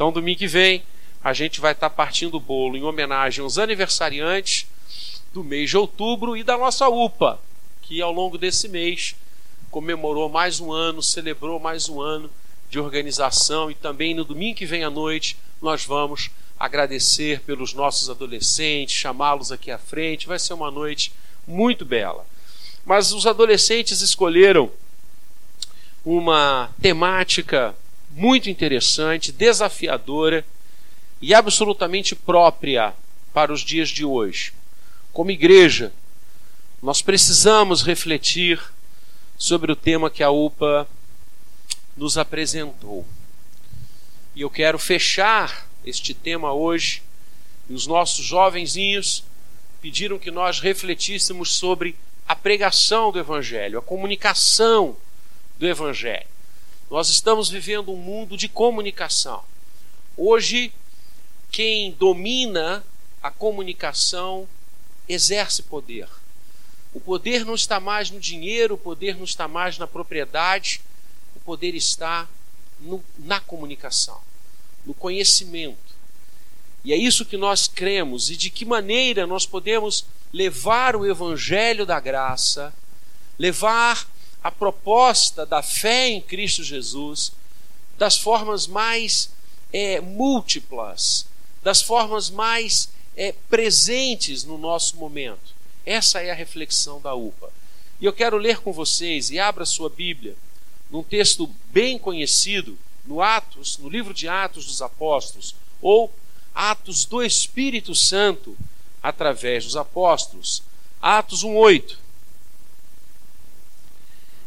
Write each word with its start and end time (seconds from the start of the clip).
Então, 0.00 0.10
domingo 0.10 0.38
que 0.38 0.46
vem, 0.46 0.82
a 1.22 1.34
gente 1.34 1.60
vai 1.60 1.72
estar 1.72 1.90
partindo 1.90 2.38
o 2.38 2.40
bolo 2.40 2.74
em 2.74 2.82
homenagem 2.82 3.44
aos 3.44 3.58
aniversariantes 3.58 4.66
do 5.30 5.44
mês 5.44 5.68
de 5.68 5.76
outubro 5.76 6.34
e 6.34 6.42
da 6.42 6.56
nossa 6.56 6.88
UPA, 6.88 7.38
que 7.82 8.00
ao 8.00 8.10
longo 8.10 8.38
desse 8.38 8.66
mês 8.66 9.14
comemorou 9.70 10.26
mais 10.30 10.58
um 10.58 10.72
ano, 10.72 11.02
celebrou 11.02 11.60
mais 11.60 11.90
um 11.90 12.00
ano 12.00 12.30
de 12.70 12.80
organização 12.80 13.70
e 13.70 13.74
também 13.74 14.14
no 14.14 14.24
domingo 14.24 14.56
que 14.56 14.64
vem 14.64 14.84
à 14.84 14.88
noite 14.88 15.36
nós 15.60 15.84
vamos 15.84 16.30
agradecer 16.58 17.40
pelos 17.40 17.74
nossos 17.74 18.08
adolescentes, 18.08 18.94
chamá-los 18.94 19.52
aqui 19.52 19.70
à 19.70 19.76
frente. 19.76 20.26
Vai 20.26 20.38
ser 20.38 20.54
uma 20.54 20.70
noite 20.70 21.12
muito 21.46 21.84
bela. 21.84 22.24
Mas 22.86 23.12
os 23.12 23.26
adolescentes 23.26 24.00
escolheram 24.00 24.70
uma 26.02 26.70
temática 26.80 27.76
muito 28.10 28.50
interessante, 28.50 29.32
desafiadora 29.32 30.44
e 31.20 31.34
absolutamente 31.34 32.14
própria 32.14 32.94
para 33.32 33.52
os 33.52 33.60
dias 33.60 33.88
de 33.88 34.04
hoje. 34.04 34.52
Como 35.12 35.30
igreja, 35.30 35.92
nós 36.82 37.02
precisamos 37.02 37.82
refletir 37.82 38.60
sobre 39.38 39.70
o 39.72 39.76
tema 39.76 40.10
que 40.10 40.22
a 40.22 40.30
UPA 40.30 40.88
nos 41.96 42.16
apresentou. 42.16 43.06
E 44.34 44.42
eu 44.42 44.50
quero 44.50 44.78
fechar 44.78 45.68
este 45.84 46.14
tema 46.14 46.52
hoje. 46.52 47.02
E 47.68 47.74
os 47.74 47.86
nossos 47.86 48.24
jovenzinhos 48.24 49.24
pediram 49.80 50.18
que 50.18 50.30
nós 50.30 50.60
refletíssemos 50.60 51.54
sobre 51.54 51.96
a 52.26 52.36
pregação 52.36 53.10
do 53.10 53.18
Evangelho, 53.18 53.78
a 53.78 53.82
comunicação 53.82 54.96
do 55.58 55.66
Evangelho. 55.66 56.29
Nós 56.90 57.08
estamos 57.08 57.48
vivendo 57.48 57.92
um 57.92 57.96
mundo 57.96 58.36
de 58.36 58.48
comunicação. 58.48 59.44
Hoje, 60.16 60.72
quem 61.48 61.92
domina 61.92 62.84
a 63.22 63.30
comunicação 63.30 64.48
exerce 65.08 65.62
poder. 65.62 66.08
O 66.92 66.98
poder 66.98 67.44
não 67.44 67.54
está 67.54 67.78
mais 67.78 68.10
no 68.10 68.18
dinheiro, 68.18 68.74
o 68.74 68.78
poder 68.78 69.16
não 69.16 69.22
está 69.22 69.46
mais 69.46 69.78
na 69.78 69.86
propriedade, 69.86 70.80
o 71.36 71.40
poder 71.40 71.76
está 71.76 72.28
no, 72.80 73.04
na 73.20 73.38
comunicação, 73.38 74.20
no 74.84 74.92
conhecimento. 74.92 75.94
E 76.84 76.92
é 76.92 76.96
isso 76.96 77.24
que 77.24 77.36
nós 77.36 77.68
cremos 77.68 78.30
e 78.30 78.36
de 78.36 78.50
que 78.50 78.64
maneira 78.64 79.28
nós 79.28 79.46
podemos 79.46 80.04
levar 80.32 80.96
o 80.96 81.06
evangelho 81.06 81.86
da 81.86 82.00
graça, 82.00 82.74
levar 83.38 84.09
a 84.42 84.50
proposta 84.50 85.44
da 85.44 85.62
fé 85.62 86.08
em 86.08 86.20
Cristo 86.20 86.62
Jesus 86.62 87.32
das 87.98 88.16
formas 88.16 88.66
mais 88.66 89.30
é, 89.72 90.00
múltiplas, 90.00 91.26
das 91.62 91.82
formas 91.82 92.30
mais 92.30 92.88
é, 93.16 93.34
presentes 93.48 94.44
no 94.44 94.56
nosso 94.56 94.96
momento. 94.96 95.54
Essa 95.84 96.20
é 96.20 96.30
a 96.30 96.34
reflexão 96.34 97.00
da 97.00 97.14
UPA. 97.14 97.52
E 98.00 98.06
eu 98.06 98.12
quero 98.12 98.38
ler 98.38 98.60
com 98.60 98.72
vocês, 98.72 99.30
e 99.30 99.38
abra 99.38 99.66
sua 99.66 99.90
Bíblia, 99.90 100.34
num 100.90 101.02
texto 101.02 101.46
bem 101.66 101.98
conhecido, 101.98 102.78
no 103.04 103.20
Atos, 103.20 103.76
no 103.76 103.88
livro 103.88 104.14
de 104.14 104.26
Atos 104.26 104.64
dos 104.66 104.80
Apóstolos, 104.80 105.54
ou 105.82 106.12
Atos 106.54 107.04
do 107.04 107.22
Espírito 107.22 107.94
Santo 107.94 108.56
através 109.02 109.64
dos 109.64 109.76
apóstolos. 109.76 110.62
Atos 111.00 111.44
1:8. 111.44 111.98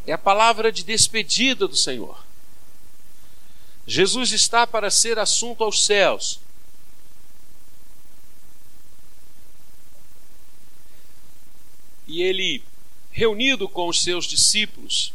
É 0.05 0.13
a 0.13 0.17
palavra 0.17 0.71
de 0.71 0.83
despedida 0.83 1.67
do 1.67 1.75
Senhor. 1.75 2.23
Jesus 3.85 4.31
está 4.31 4.65
para 4.65 4.89
ser 4.89 5.19
assunto 5.19 5.63
aos 5.63 5.85
céus. 5.85 6.39
E 12.07 12.21
ele, 12.21 12.63
reunido 13.11 13.67
com 13.67 13.87
os 13.87 14.03
seus 14.03 14.25
discípulos, 14.25 15.13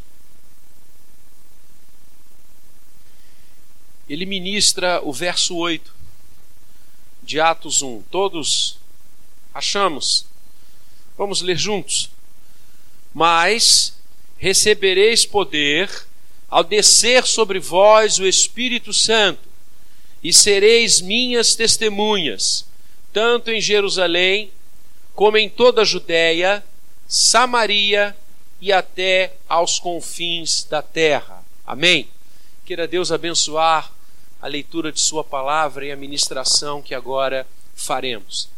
ele 4.09 4.25
ministra 4.25 5.01
o 5.03 5.13
verso 5.13 5.55
8 5.55 5.95
de 7.23 7.39
Atos 7.39 7.83
1. 7.83 8.03
Todos 8.11 8.79
achamos? 9.53 10.25
Vamos 11.17 11.43
ler 11.43 11.59
juntos. 11.59 12.11
Mas 13.13 13.98
recebereis 14.39 15.27
poder 15.27 15.91
ao 16.49 16.65
descer 16.65 17.27
sobre 17.27 17.59
vós 17.59 18.19
o 18.19 18.27
Espírito 18.27 18.93
Santo, 18.93 19.49
e 20.23 20.33
sereis 20.33 21.01
minhas 21.01 21.55
testemunhas, 21.55 22.65
tanto 23.13 23.51
em 23.51 23.61
Jerusalém, 23.61 24.51
como 25.15 25.37
em 25.37 25.49
toda 25.49 25.83
a 25.83 25.85
Judéia, 25.85 26.65
Samaria 27.07 28.17
e 28.61 28.73
até 28.73 29.35
aos 29.49 29.79
confins 29.79 30.65
da 30.65 30.83
terra. 30.83 31.45
Amém. 31.67 32.09
Queira 32.65 32.87
Deus 32.87 33.13
abençoar 33.13 33.93
a 34.41 34.47
leitura 34.47 34.93
de 34.93 35.01
Sua 35.01 35.25
palavra 35.25 35.87
e 35.87 35.93
a 35.93 35.97
ministração 35.97 36.83
que 36.83 36.95
agora 36.95 37.47
faremos. 37.75 38.49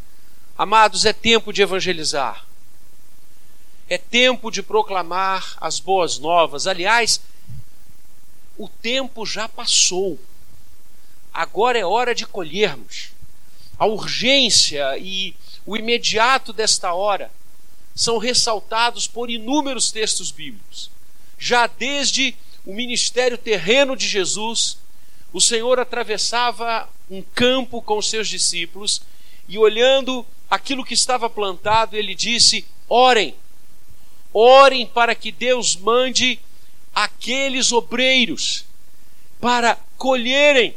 Amados, 0.56 1.04
é 1.04 1.12
tempo 1.12 1.52
de 1.52 1.62
evangelizar, 1.62 2.44
é 3.91 3.99
tempo 3.99 4.53
de 4.53 4.62
proclamar 4.62 5.56
as 5.61 5.81
boas 5.81 6.21
novas. 6.21 6.69
Aliás, 6.69 7.21
o 8.56 8.69
tempo 8.69 9.27
já 9.27 9.49
passou, 9.49 10.17
agora 11.34 11.77
é 11.77 11.84
hora 11.84 12.15
de 12.15 12.25
colhermos. 12.25 13.11
A 13.77 13.87
urgência 13.87 14.97
e 14.97 15.34
o 15.67 15.77
imediato 15.77 16.53
desta 16.53 16.95
hora 16.95 17.33
são 17.93 18.19
ressaltados 18.19 19.09
por 19.09 19.28
inúmeros 19.28 19.91
textos 19.91 20.31
bíblicos. 20.31 20.89
Já 21.37 21.67
desde 21.67 22.37
o 22.65 22.72
ministério 22.72 23.37
terreno 23.37 23.97
de 23.97 24.07
Jesus, 24.07 24.78
o 25.33 25.41
Senhor 25.41 25.81
atravessava 25.81 26.89
um 27.11 27.22
campo 27.22 27.83
com 27.83 28.01
seus 28.01 28.28
discípulos 28.28 29.03
e, 29.49 29.59
olhando 29.59 30.25
aquilo 30.49 30.84
que 30.84 30.95
estava 30.95 31.28
plantado, 31.28 31.97
ele 31.97 32.15
disse: 32.15 32.65
Orem, 32.89 33.34
orem 34.32 34.86
para 34.86 35.14
que 35.14 35.32
Deus 35.32 35.76
mande 35.76 36.41
aqueles 36.94 37.72
obreiros 37.72 38.64
para 39.41 39.78
colherem 39.96 40.74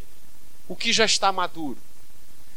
o 0.68 0.76
que 0.76 0.94
já 0.94 1.06
está 1.06 1.32
maduro. 1.32 1.78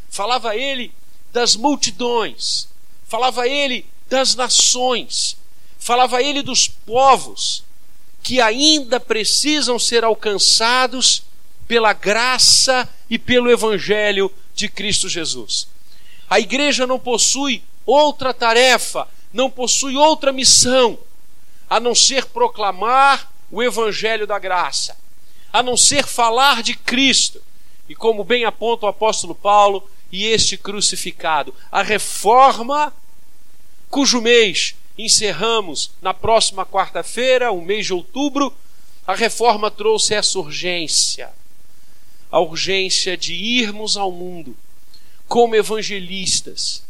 Falava 0.09 0.57
ele 0.57 0.93
das 1.33 1.57
multidões, 1.57 2.69
falava 3.07 3.47
ele 3.47 3.87
das 4.09 4.35
nações, 4.35 5.37
falava 5.79 6.23
ele 6.23 6.43
dos 6.43 6.69
povos 6.69 7.65
que 8.23 8.41
ainda 8.41 8.99
precisam 8.99 9.79
ser 9.79 10.03
alcançados 10.03 11.23
pela 11.69 11.93
graça 11.93 12.89
e 13.09 13.19
pelo 13.19 13.51
Evangelho 13.51 14.33
de 14.55 14.69
Cristo 14.69 15.09
Jesus. 15.09 15.69
A 16.29 16.41
igreja 16.41 16.87
não 16.87 16.99
possui 16.99 17.63
outra 17.85 18.35
tarefa, 18.35 19.07
não 19.33 19.51
possui 19.51 19.97
outra 19.97 20.33
missão, 20.33 20.99
a 21.69 21.81
não 21.81 21.95
ser 21.95 22.27
proclamar 22.27 23.31
o 23.51 23.63
Evangelho 23.63 24.27
da 24.27 24.39
graça, 24.39 24.97
a 25.53 25.63
não 25.63 25.77
ser 25.77 26.07
falar 26.07 26.63
de 26.63 26.75
Cristo. 26.75 27.43
E 27.89 27.95
como 27.95 28.25
bem 28.25 28.45
aponta 28.45 28.87
o 28.87 28.89
apóstolo 28.89 29.35
Paulo, 29.35 29.89
e 30.11 30.25
este 30.25 30.57
crucificado, 30.57 31.55
a 31.71 31.83
reforma 31.83 32.93
cujo 33.91 34.21
mês 34.21 34.75
encerramos 34.97 35.91
na 36.01 36.15
próxima 36.15 36.65
quarta-feira, 36.65 37.53
o 37.53 37.61
mês 37.61 37.87
de 37.87 37.93
outubro, 37.93 38.53
a 39.07 39.15
reforma 39.15 39.71
trouxe 39.71 40.15
essa 40.15 40.39
urgência 40.39 41.33
a 42.31 42.41
urgência 42.41 43.17
de 43.17 43.35
irmos 43.35 43.97
ao 43.97 44.11
mundo 44.11 44.57
como 45.29 45.55
evangelistas 45.55 46.83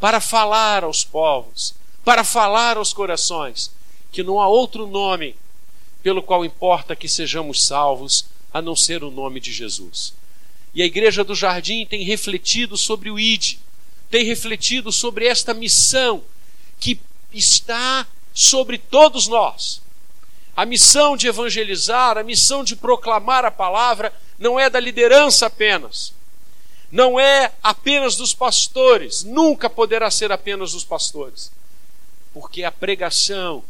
para 0.00 0.20
falar 0.20 0.84
aos 0.84 1.04
povos, 1.04 1.74
para 2.04 2.24
falar 2.24 2.76
aos 2.76 2.92
corações 2.92 3.70
que 4.10 4.22
não 4.22 4.40
há 4.40 4.48
outro 4.48 4.86
nome 4.86 5.36
pelo 6.02 6.22
qual 6.22 6.44
importa 6.44 6.96
que 6.96 7.08
sejamos 7.08 7.64
salvos 7.66 8.26
a 8.52 8.62
não 8.62 8.74
ser 8.74 9.04
o 9.04 9.10
nome 9.10 9.40
de 9.40 9.52
Jesus. 9.52 10.14
E 10.74 10.82
a 10.82 10.86
Igreja 10.86 11.24
do 11.24 11.34
Jardim 11.34 11.84
tem 11.84 12.02
refletido 12.02 12.76
sobre 12.76 13.10
o 13.10 13.18
ID, 13.18 13.56
tem 14.10 14.24
refletido 14.24 14.90
sobre 14.92 15.26
esta 15.26 15.52
missão 15.52 16.22
que 16.78 17.00
está 17.32 18.06
sobre 18.32 18.78
todos 18.78 19.26
nós. 19.26 19.82
A 20.56 20.64
missão 20.64 21.16
de 21.16 21.26
evangelizar, 21.28 22.16
a 22.16 22.22
missão 22.22 22.64
de 22.64 22.74
proclamar 22.74 23.44
a 23.44 23.50
palavra, 23.50 24.12
não 24.38 24.58
é 24.58 24.70
da 24.70 24.80
liderança 24.80 25.46
apenas, 25.46 26.12
não 26.90 27.20
é 27.20 27.52
apenas 27.62 28.16
dos 28.16 28.32
pastores, 28.32 29.22
nunca 29.22 29.68
poderá 29.68 30.10
ser 30.10 30.32
apenas 30.32 30.72
dos 30.72 30.84
pastores, 30.84 31.52
porque 32.32 32.64
a 32.64 32.72
pregação 32.72 33.62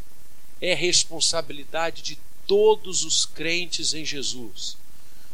é 0.61 0.75
responsabilidade 0.75 2.03
de 2.03 2.19
todos 2.47 3.05
os 3.05 3.26
crentes 3.26 3.93
em 3.93 4.05
Jesus. 4.05 4.76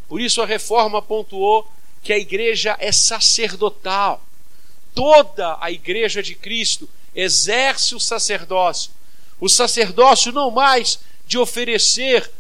Por 0.09 0.21
isso 0.21 0.43
a 0.43 0.47
reforma 0.47 1.01
pontuou 1.01 1.71
que 2.03 2.13
a 2.13 2.19
igreja 2.19 2.77
é 2.79 2.93
sacerdotal. 2.93 4.23
Toda 4.95 5.57
a 5.61 5.71
igreja 5.71 6.23
de 6.23 6.35
Cristo 6.35 6.89
exerce 7.15 7.95
o 7.95 8.01
sacerdócio. 8.01 8.91
O 9.41 9.49
sacerdócio 9.49 10.33
não 10.33 10.51
mais 10.51 10.99
de 11.27 11.39
oferecer 11.39 12.31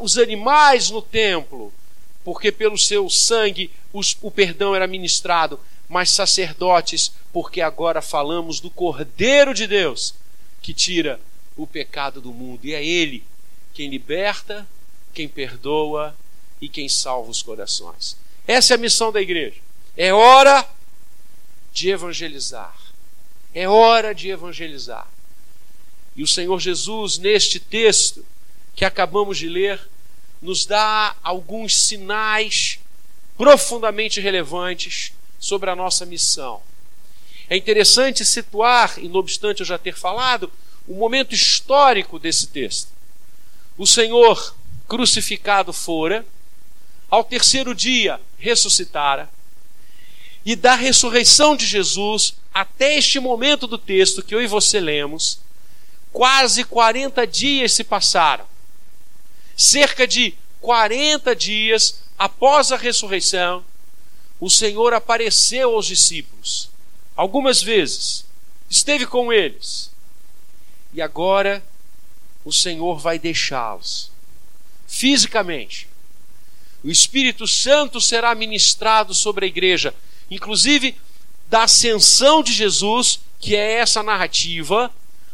os 0.00 0.18
animais 0.18 0.90
no 0.90 1.02
templo, 1.02 1.72
porque 2.28 2.52
pelo 2.52 2.76
seu 2.76 3.08
sangue 3.08 3.70
os, 3.90 4.14
o 4.20 4.30
perdão 4.30 4.74
era 4.74 4.86
ministrado, 4.86 5.58
mas 5.88 6.10
sacerdotes, 6.10 7.10
porque 7.32 7.62
agora 7.62 8.02
falamos 8.02 8.60
do 8.60 8.68
Cordeiro 8.68 9.54
de 9.54 9.66
Deus 9.66 10.14
que 10.60 10.74
tira 10.74 11.18
o 11.56 11.66
pecado 11.66 12.20
do 12.20 12.30
mundo, 12.30 12.66
e 12.66 12.74
é 12.74 12.84
Ele 12.84 13.24
quem 13.72 13.88
liberta, 13.88 14.68
quem 15.14 15.26
perdoa 15.26 16.14
e 16.60 16.68
quem 16.68 16.86
salva 16.86 17.30
os 17.30 17.40
corações. 17.40 18.14
Essa 18.46 18.74
é 18.74 18.76
a 18.76 18.78
missão 18.78 19.10
da 19.10 19.22
igreja. 19.22 19.56
É 19.96 20.12
hora 20.12 20.68
de 21.72 21.88
evangelizar. 21.88 22.76
É 23.54 23.66
hora 23.66 24.14
de 24.14 24.28
evangelizar. 24.28 25.08
E 26.14 26.22
o 26.22 26.26
Senhor 26.26 26.60
Jesus, 26.60 27.16
neste 27.16 27.58
texto 27.58 28.22
que 28.76 28.84
acabamos 28.84 29.38
de 29.38 29.48
ler, 29.48 29.80
nos 30.40 30.64
dá 30.66 31.16
alguns 31.22 31.76
sinais 31.76 32.78
profundamente 33.36 34.20
relevantes 34.20 35.12
sobre 35.38 35.70
a 35.70 35.76
nossa 35.76 36.04
missão. 36.04 36.60
É 37.48 37.56
interessante 37.56 38.24
situar, 38.24 38.98
e 38.98 39.08
não 39.08 39.20
obstante 39.20 39.60
eu 39.60 39.66
já 39.66 39.78
ter 39.78 39.94
falado, 39.94 40.50
o 40.86 40.94
momento 40.94 41.34
histórico 41.34 42.18
desse 42.18 42.48
texto. 42.48 42.88
O 43.76 43.86
Senhor 43.86 44.54
crucificado 44.86 45.72
fora, 45.72 46.26
ao 47.10 47.24
terceiro 47.24 47.74
dia 47.74 48.20
ressuscitara, 48.38 49.30
e 50.44 50.56
da 50.56 50.74
ressurreição 50.74 51.56
de 51.56 51.66
Jesus 51.66 52.34
até 52.52 52.96
este 52.96 53.20
momento 53.20 53.66
do 53.66 53.78
texto 53.78 54.22
que 54.22 54.34
eu 54.34 54.42
e 54.42 54.46
você 54.46 54.80
lemos, 54.80 55.40
quase 56.12 56.64
40 56.64 57.26
dias 57.26 57.72
se 57.72 57.84
passaram. 57.84 58.46
Cerca 59.58 60.06
de 60.06 60.34
40 60.60 61.34
dias 61.34 61.98
após 62.16 62.70
a 62.70 62.76
ressurreição, 62.76 63.64
o 64.38 64.48
Senhor 64.48 64.94
apareceu 64.94 65.74
aos 65.74 65.84
discípulos, 65.84 66.70
algumas 67.16 67.60
vezes, 67.60 68.24
esteve 68.70 69.04
com 69.04 69.32
eles, 69.32 69.90
e 70.94 71.02
agora 71.02 71.60
o 72.44 72.52
Senhor 72.52 73.00
vai 73.00 73.18
deixá-los 73.18 74.12
fisicamente. 74.86 75.88
O 76.84 76.88
Espírito 76.88 77.44
Santo 77.44 78.00
será 78.00 78.32
ministrado 78.36 79.12
sobre 79.12 79.44
a 79.44 79.48
igreja, 79.48 79.92
inclusive 80.30 80.96
da 81.48 81.64
ascensão 81.64 82.44
de 82.44 82.52
Jesus, 82.52 83.18
que 83.40 83.56
é 83.56 83.72
essa 83.78 84.04
narrativa, 84.04 84.88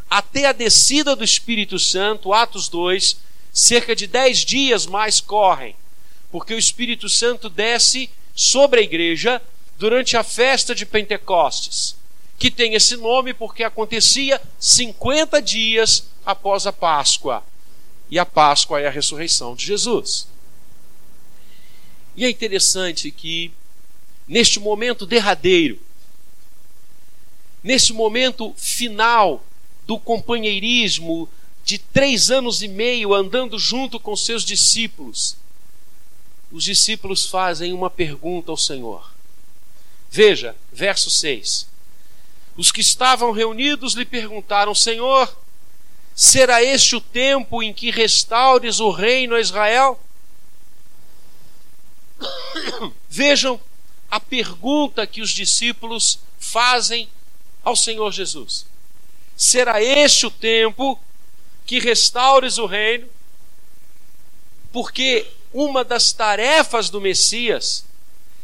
até 0.08 0.46
a 0.46 0.52
descida 0.52 1.14
do 1.14 1.22
Espírito 1.22 1.78
Santo, 1.78 2.32
Atos 2.32 2.70
2, 2.70 3.18
cerca 3.54 3.94
de 3.94 4.08
dez 4.08 4.38
dias 4.38 4.84
mais 4.84 5.20
correm, 5.20 5.76
porque 6.32 6.52
o 6.52 6.58
Espírito 6.58 7.08
Santo 7.08 7.48
desce 7.48 8.10
sobre 8.34 8.80
a 8.80 8.82
igreja 8.82 9.40
durante 9.78 10.16
a 10.16 10.24
festa 10.24 10.74
de 10.74 10.84
Pentecostes, 10.84 11.94
que 12.36 12.50
tem 12.50 12.74
esse 12.74 12.96
nome 12.96 13.32
porque 13.32 13.62
acontecia 13.62 14.42
50 14.58 15.40
dias 15.40 16.08
após 16.26 16.66
a 16.66 16.72
Páscoa. 16.72 17.44
E 18.10 18.18
a 18.18 18.26
Páscoa 18.26 18.80
é 18.80 18.88
a 18.88 18.90
ressurreição 18.90 19.54
de 19.54 19.64
Jesus. 19.64 20.26
E 22.16 22.24
é 22.24 22.30
interessante 22.30 23.10
que, 23.10 23.52
neste 24.26 24.58
momento 24.58 25.06
derradeiro, 25.06 25.80
nesse 27.62 27.92
momento 27.92 28.52
final 28.56 29.44
do 29.86 29.98
companheirismo 29.98 31.28
de 31.64 31.78
três 31.78 32.30
anos 32.30 32.62
e 32.62 32.68
meio 32.68 33.14
andando 33.14 33.58
junto 33.58 33.98
com 33.98 34.14
seus 34.14 34.44
discípulos, 34.44 35.36
os 36.52 36.62
discípulos 36.62 37.26
fazem 37.26 37.72
uma 37.72 37.88
pergunta 37.88 38.50
ao 38.50 38.56
Senhor. 38.56 39.10
Veja, 40.10 40.54
verso 40.72 41.10
6. 41.10 41.66
Os 42.56 42.70
que 42.70 42.82
estavam 42.82 43.32
reunidos 43.32 43.94
lhe 43.94 44.04
perguntaram: 44.04 44.74
Senhor, 44.74 45.34
será 46.14 46.62
este 46.62 46.94
o 46.94 47.00
tempo 47.00 47.62
em 47.62 47.72
que 47.72 47.90
restaures 47.90 48.78
o 48.78 48.90
reino 48.90 49.34
a 49.34 49.40
Israel? 49.40 49.98
Vejam 53.08 53.58
a 54.10 54.20
pergunta 54.20 55.06
que 55.06 55.22
os 55.22 55.30
discípulos 55.30 56.20
fazem 56.38 57.08
ao 57.64 57.74
Senhor 57.74 58.12
Jesus: 58.12 58.66
Será 59.34 59.82
este 59.82 60.26
o 60.26 60.30
tempo 60.30 61.00
que 61.66 61.78
restaures 61.78 62.58
o 62.58 62.66
reino? 62.66 63.08
Porque 64.72 65.26
uma 65.52 65.84
das 65.84 66.12
tarefas 66.12 66.90
do 66.90 67.00
Messias 67.00 67.84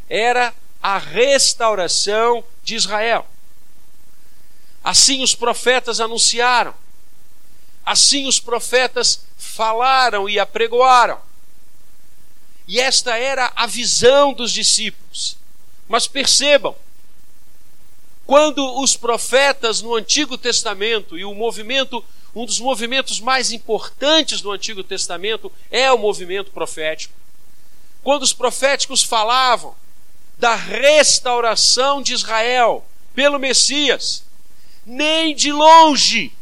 era 0.08 0.54
a 0.82 0.98
restauração 0.98 2.44
de 2.62 2.76
Israel. 2.76 3.26
Assim 4.82 5.22
os 5.22 5.34
profetas 5.34 6.00
anunciaram, 6.00 6.74
assim 7.84 8.26
os 8.26 8.40
profetas 8.40 9.24
falaram 9.36 10.28
e 10.28 10.38
apregoaram. 10.38 11.20
E 12.66 12.78
esta 12.78 13.16
era 13.16 13.52
a 13.56 13.66
visão 13.66 14.32
dos 14.32 14.52
discípulos. 14.52 15.36
Mas 15.88 16.06
percebam, 16.06 16.74
quando 18.24 18.80
os 18.80 18.96
profetas 18.96 19.82
no 19.82 19.96
Antigo 19.96 20.38
Testamento 20.38 21.18
e 21.18 21.24
o 21.24 21.34
movimento 21.34 22.04
um 22.34 22.46
dos 22.46 22.60
movimentos 22.60 23.20
mais 23.20 23.52
importantes 23.52 24.40
do 24.40 24.50
Antigo 24.50 24.84
Testamento 24.84 25.50
é 25.70 25.90
o 25.90 25.98
movimento 25.98 26.50
profético. 26.50 27.14
Quando 28.02 28.22
os 28.22 28.32
proféticos 28.32 29.02
falavam 29.02 29.74
da 30.38 30.54
restauração 30.54 32.00
de 32.00 32.14
Israel 32.14 32.84
pelo 33.14 33.38
Messias, 33.38 34.24
nem 34.86 35.34
de 35.34 35.52
longe 35.52 36.32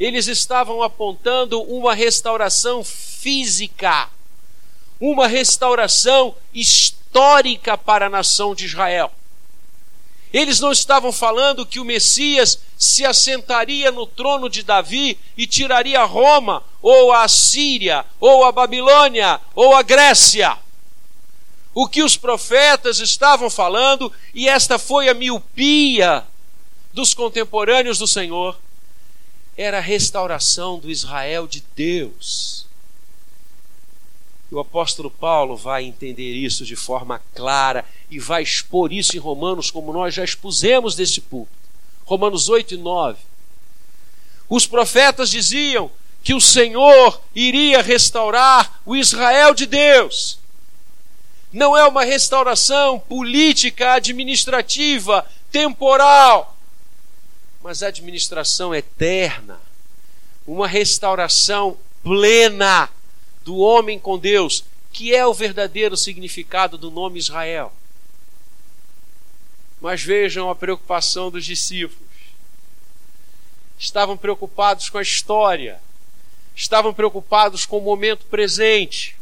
eles 0.00 0.28
estavam 0.28 0.82
apontando 0.82 1.60
uma 1.62 1.94
restauração 1.94 2.82
física, 2.82 4.08
uma 4.98 5.28
restauração 5.28 6.34
histórica 6.54 7.76
para 7.76 8.06
a 8.06 8.10
nação 8.10 8.54
de 8.54 8.64
Israel. 8.64 9.12
Eles 10.32 10.60
não 10.60 10.70
estavam 10.70 11.10
falando 11.10 11.66
que 11.66 11.80
o 11.80 11.84
Messias 11.84 12.60
se 12.78 13.04
assentaria 13.04 13.90
no 13.90 14.06
trono 14.06 14.48
de 14.48 14.62
Davi 14.62 15.18
e 15.36 15.46
tiraria 15.46 16.04
Roma, 16.04 16.62
ou 16.80 17.12
a 17.12 17.26
Síria, 17.26 18.04
ou 18.20 18.44
a 18.44 18.52
Babilônia, 18.52 19.40
ou 19.54 19.74
a 19.74 19.82
Grécia. 19.82 20.56
O 21.74 21.88
que 21.88 22.02
os 22.02 22.16
profetas 22.16 23.00
estavam 23.00 23.50
falando, 23.50 24.12
e 24.34 24.48
esta 24.48 24.78
foi 24.78 25.08
a 25.08 25.14
miopia 25.14 26.24
dos 26.92 27.12
contemporâneos 27.12 27.98
do 27.98 28.06
Senhor, 28.06 28.58
era 29.56 29.78
a 29.78 29.82
restauração 29.82 30.78
do 30.78 30.90
Israel 30.90 31.46
de 31.46 31.62
Deus. 31.74 32.59
E 34.50 34.54
o 34.54 34.58
apóstolo 34.58 35.10
Paulo 35.10 35.56
vai 35.56 35.84
entender 35.84 36.32
isso 36.32 36.64
de 36.64 36.74
forma 36.74 37.20
clara 37.34 37.84
e 38.10 38.18
vai 38.18 38.42
expor 38.42 38.92
isso 38.92 39.16
em 39.16 39.20
Romanos, 39.20 39.70
como 39.70 39.92
nós 39.92 40.12
já 40.12 40.24
expusemos 40.24 40.96
deste 40.96 41.20
púlpito. 41.20 41.56
Romanos 42.04 42.48
8 42.48 42.74
e 42.74 42.76
9. 42.76 43.18
Os 44.48 44.66
profetas 44.66 45.30
diziam 45.30 45.88
que 46.24 46.34
o 46.34 46.40
Senhor 46.40 47.20
iria 47.34 47.80
restaurar 47.80 48.80
o 48.84 48.96
Israel 48.96 49.54
de 49.54 49.66
Deus. 49.66 50.40
Não 51.52 51.76
é 51.76 51.86
uma 51.86 52.04
restauração 52.04 52.98
política, 52.98 53.94
administrativa, 53.94 55.24
temporal, 55.50 56.56
mas 57.62 57.82
administração 57.82 58.74
eterna. 58.74 59.60
Uma 60.46 60.66
restauração 60.66 61.76
plena 62.02 62.88
do 63.44 63.56
homem 63.56 63.98
com 63.98 64.18
Deus, 64.18 64.64
que 64.92 65.14
é 65.14 65.26
o 65.26 65.34
verdadeiro 65.34 65.96
significado 65.96 66.76
do 66.76 66.90
nome 66.90 67.18
Israel. 67.18 67.72
Mas 69.80 70.02
vejam 70.02 70.50
a 70.50 70.54
preocupação 70.54 71.30
dos 71.30 71.44
discípulos. 71.44 72.08
Estavam 73.78 74.16
preocupados 74.16 74.90
com 74.90 74.98
a 74.98 75.02
história, 75.02 75.80
estavam 76.54 76.92
preocupados 76.92 77.64
com 77.64 77.78
o 77.78 77.82
momento 77.82 78.26
presente, 78.26 79.16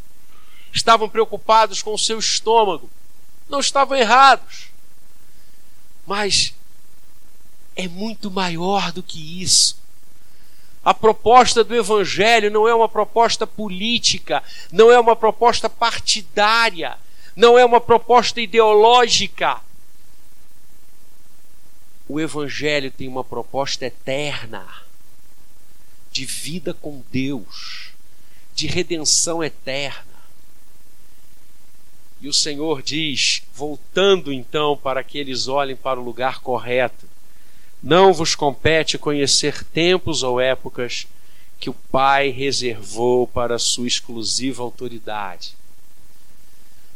estavam 0.72 1.08
preocupados 1.08 1.80
com 1.80 1.94
o 1.94 1.98
seu 1.98 2.18
estômago. 2.18 2.90
Não 3.48 3.60
estavam 3.60 3.96
errados, 3.96 4.68
mas 6.06 6.54
é 7.76 7.86
muito 7.86 8.30
maior 8.30 8.90
do 8.90 9.02
que 9.02 9.40
isso. 9.40 9.78
A 10.84 10.94
proposta 10.94 11.64
do 11.64 11.74
Evangelho 11.74 12.50
não 12.50 12.66
é 12.66 12.74
uma 12.74 12.88
proposta 12.88 13.46
política, 13.46 14.42
não 14.72 14.90
é 14.90 14.98
uma 14.98 15.16
proposta 15.16 15.68
partidária, 15.68 16.96
não 17.34 17.58
é 17.58 17.64
uma 17.64 17.80
proposta 17.80 18.40
ideológica. 18.40 19.60
O 22.08 22.18
Evangelho 22.18 22.90
tem 22.90 23.06
uma 23.06 23.22
proposta 23.22 23.86
eterna 23.86 24.66
de 26.10 26.24
vida 26.24 26.72
com 26.72 27.02
Deus, 27.12 27.90
de 28.54 28.66
redenção 28.66 29.44
eterna. 29.44 30.18
E 32.20 32.28
o 32.28 32.32
Senhor 32.32 32.82
diz, 32.82 33.42
voltando 33.54 34.32
então 34.32 34.76
para 34.76 35.04
que 35.04 35.18
eles 35.18 35.46
olhem 35.46 35.76
para 35.76 36.00
o 36.00 36.02
lugar 36.02 36.40
correto: 36.40 37.08
Não 37.82 38.12
vos 38.12 38.34
compete 38.34 38.98
conhecer 38.98 39.64
tempos 39.64 40.22
ou 40.22 40.40
épocas 40.40 41.06
que 41.60 41.70
o 41.70 41.74
Pai 41.74 42.30
reservou 42.30 43.26
para 43.26 43.58
sua 43.58 43.86
exclusiva 43.86 44.62
autoridade. 44.62 45.56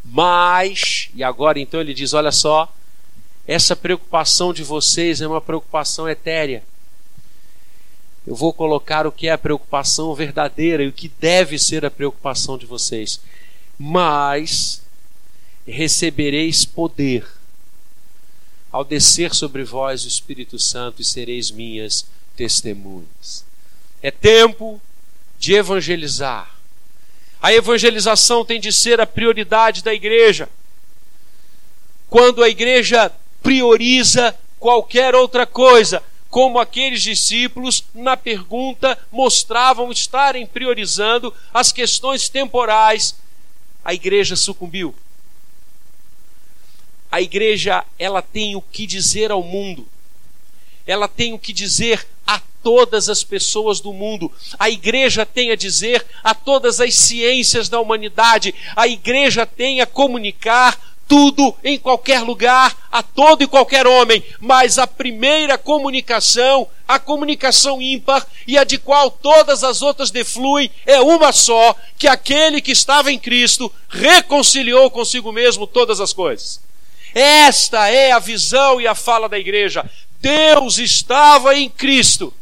Mas, 0.04 1.10
e 1.14 1.22
agora 1.22 1.60
então 1.60 1.80
ele 1.80 1.94
diz: 1.94 2.12
olha 2.12 2.32
só, 2.32 2.72
essa 3.46 3.76
preocupação 3.76 4.52
de 4.52 4.62
vocês 4.64 5.20
é 5.20 5.26
uma 5.26 5.40
preocupação 5.40 6.08
etérea. 6.08 6.62
Eu 8.26 8.36
vou 8.36 8.52
colocar 8.52 9.06
o 9.06 9.12
que 9.12 9.28
é 9.28 9.32
a 9.32 9.38
preocupação 9.38 10.14
verdadeira 10.14 10.82
e 10.84 10.88
o 10.88 10.92
que 10.92 11.08
deve 11.08 11.58
ser 11.58 11.84
a 11.84 11.90
preocupação 11.90 12.56
de 12.56 12.66
vocês. 12.66 13.20
Mas 13.76 14.82
recebereis 15.66 16.64
poder 16.64 17.26
ao 18.72 18.82
descer 18.82 19.34
sobre 19.34 19.62
vós 19.62 20.04
o 20.04 20.08
Espírito 20.08 20.58
Santo 20.58 21.02
e 21.02 21.04
sereis 21.04 21.50
minhas 21.50 22.06
testemunhas. 22.34 23.44
É 24.02 24.10
tempo 24.10 24.80
de 25.38 25.54
evangelizar. 25.54 26.50
A 27.40 27.52
evangelização 27.52 28.44
tem 28.44 28.58
de 28.58 28.72
ser 28.72 29.00
a 29.00 29.06
prioridade 29.06 29.82
da 29.82 29.92
igreja. 29.92 30.48
Quando 32.08 32.42
a 32.42 32.48
igreja 32.48 33.12
prioriza 33.42 34.34
qualquer 34.58 35.14
outra 35.14 35.44
coisa, 35.44 36.02
como 36.30 36.58
aqueles 36.58 37.02
discípulos, 37.02 37.84
na 37.94 38.16
pergunta, 38.16 38.98
mostravam 39.10 39.92
estarem 39.92 40.46
priorizando 40.46 41.34
as 41.52 41.72
questões 41.72 42.28
temporais, 42.28 43.14
a 43.84 43.92
igreja 43.92 44.34
sucumbiu. 44.34 44.94
A 47.12 47.20
igreja, 47.20 47.84
ela 47.98 48.22
tem 48.22 48.56
o 48.56 48.62
que 48.62 48.86
dizer 48.86 49.30
ao 49.30 49.42
mundo. 49.42 49.86
Ela 50.86 51.06
tem 51.06 51.34
o 51.34 51.38
que 51.38 51.52
dizer 51.52 52.06
a 52.26 52.40
todas 52.62 53.10
as 53.10 53.22
pessoas 53.22 53.80
do 53.80 53.92
mundo. 53.92 54.32
A 54.58 54.70
igreja 54.70 55.26
tem 55.26 55.50
a 55.50 55.54
dizer 55.54 56.02
a 56.24 56.34
todas 56.34 56.80
as 56.80 56.94
ciências 56.94 57.68
da 57.68 57.78
humanidade. 57.78 58.54
A 58.74 58.88
igreja 58.88 59.44
tem 59.44 59.82
a 59.82 59.86
comunicar 59.86 60.80
tudo 61.06 61.54
em 61.62 61.78
qualquer 61.78 62.22
lugar, 62.22 62.74
a 62.90 63.02
todo 63.02 63.42
e 63.42 63.46
qualquer 63.46 63.86
homem, 63.86 64.24
mas 64.40 64.78
a 64.78 64.86
primeira 64.86 65.58
comunicação, 65.58 66.66
a 66.88 66.98
comunicação 66.98 67.82
ímpar 67.82 68.26
e 68.46 68.56
a 68.56 68.64
de 68.64 68.78
qual 68.78 69.10
todas 69.10 69.62
as 69.62 69.82
outras 69.82 70.10
defluem, 70.10 70.70
é 70.86 70.98
uma 71.02 71.30
só, 71.30 71.76
que 71.98 72.08
aquele 72.08 72.62
que 72.62 72.72
estava 72.72 73.12
em 73.12 73.18
Cristo 73.18 73.70
reconciliou 73.90 74.90
consigo 74.90 75.30
mesmo 75.30 75.66
todas 75.66 76.00
as 76.00 76.14
coisas. 76.14 76.71
Esta 77.14 77.88
é 77.88 78.12
a 78.12 78.18
visão 78.18 78.80
e 78.80 78.86
a 78.86 78.94
fala 78.94 79.28
da 79.28 79.38
igreja. 79.38 79.88
Deus 80.20 80.78
estava 80.78 81.56
em 81.56 81.68
Cristo, 81.68 82.32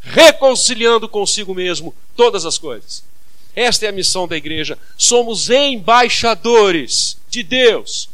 reconciliando 0.00 1.08
consigo 1.08 1.54
mesmo 1.54 1.94
todas 2.16 2.44
as 2.44 2.58
coisas. 2.58 3.04
Esta 3.54 3.86
é 3.86 3.88
a 3.88 3.92
missão 3.92 4.28
da 4.28 4.36
igreja. 4.36 4.78
Somos 4.96 5.50
embaixadores 5.50 7.16
de 7.28 7.42
Deus 7.42 8.08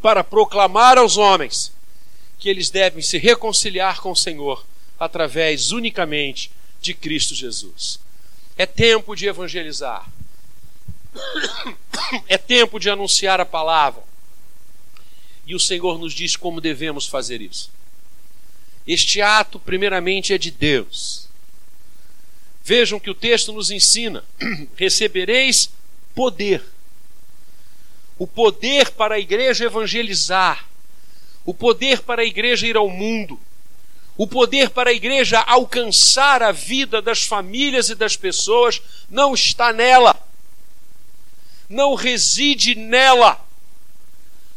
para 0.00 0.24
proclamar 0.24 0.98
aos 0.98 1.16
homens 1.16 1.72
que 2.38 2.48
eles 2.48 2.70
devem 2.70 3.02
se 3.02 3.18
reconciliar 3.18 4.00
com 4.00 4.10
o 4.10 4.16
Senhor 4.16 4.64
através 4.98 5.70
unicamente 5.70 6.50
de 6.80 6.92
Cristo 6.92 7.34
Jesus. 7.34 8.00
É 8.58 8.66
tempo 8.66 9.14
de 9.14 9.26
evangelizar. 9.26 10.08
É 12.28 12.36
tempo 12.38 12.78
de 12.78 12.90
anunciar 12.90 13.40
a 13.40 13.46
palavra. 13.46 14.02
E 15.46 15.54
o 15.54 15.60
Senhor 15.60 15.98
nos 15.98 16.12
diz 16.12 16.36
como 16.36 16.60
devemos 16.60 17.06
fazer 17.06 17.40
isso. 17.40 17.70
Este 18.86 19.20
ato, 19.20 19.58
primeiramente, 19.58 20.32
é 20.32 20.38
de 20.38 20.50
Deus. 20.50 21.28
Vejam 22.64 23.00
que 23.00 23.10
o 23.10 23.14
texto 23.14 23.52
nos 23.52 23.70
ensina: 23.70 24.24
recebereis 24.76 25.70
poder. 26.14 26.62
O 28.18 28.26
poder 28.26 28.90
para 28.90 29.16
a 29.16 29.18
igreja 29.18 29.64
evangelizar, 29.64 30.68
o 31.44 31.52
poder 31.52 32.00
para 32.02 32.22
a 32.22 32.24
igreja 32.24 32.66
ir 32.66 32.76
ao 32.76 32.88
mundo, 32.88 33.40
o 34.16 34.26
poder 34.26 34.70
para 34.70 34.90
a 34.90 34.92
igreja 34.92 35.40
alcançar 35.40 36.42
a 36.42 36.52
vida 36.52 37.02
das 37.02 37.24
famílias 37.24 37.88
e 37.88 37.94
das 37.94 38.14
pessoas 38.14 38.80
não 39.10 39.34
está 39.34 39.72
nela 39.72 40.14
não 41.72 41.94
reside 41.94 42.74
nela. 42.74 43.40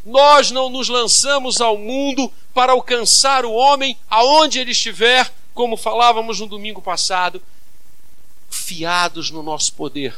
Nós 0.06 0.52
não 0.52 0.70
nos 0.70 0.90
lançamos 0.90 1.62
ao 1.62 1.78
mundo 1.78 2.32
para 2.54 2.74
alcançar 2.74 3.46
o 3.46 3.54
homem 3.54 3.98
aonde 4.10 4.60
ele 4.60 4.72
estiver, 4.72 5.34
como 5.54 5.78
falávamos 5.78 6.42
no 6.42 6.46
domingo 6.46 6.82
passado, 6.82 7.42
fiados 8.50 9.32
no 9.32 9.42
nosso 9.42 9.74
poder, 9.74 10.14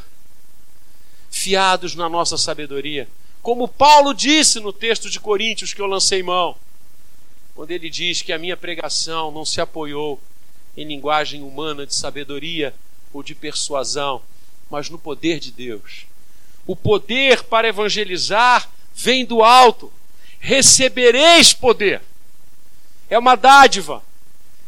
fiados 1.30 1.94
na 1.94 2.08
nossa 2.08 2.36
sabedoria. 2.36 3.08
Como 3.40 3.68
Paulo 3.68 4.12
disse 4.12 4.58
no 4.58 4.72
texto 4.72 5.08
de 5.08 5.20
Coríntios 5.20 5.72
que 5.72 5.80
eu 5.80 5.86
lancei 5.86 6.22
mão, 6.22 6.56
quando 7.54 7.70
ele 7.70 7.88
diz 7.88 8.22
que 8.22 8.32
a 8.32 8.38
minha 8.38 8.56
pregação 8.56 9.30
não 9.30 9.44
se 9.44 9.60
apoiou 9.60 10.20
em 10.76 10.84
linguagem 10.84 11.42
humana 11.42 11.86
de 11.86 11.94
sabedoria 11.94 12.74
ou 13.12 13.22
de 13.22 13.34
persuasão, 13.34 14.20
mas 14.68 14.90
no 14.90 14.98
poder 14.98 15.38
de 15.38 15.50
Deus 15.50 16.08
o 16.68 16.76
poder 16.76 17.44
para 17.44 17.66
evangelizar 17.66 18.68
vem 18.94 19.24
do 19.24 19.42
alto. 19.42 19.90
Recebereis 20.38 21.54
poder. 21.54 22.02
É 23.08 23.18
uma 23.18 23.36
dádiva, 23.36 24.04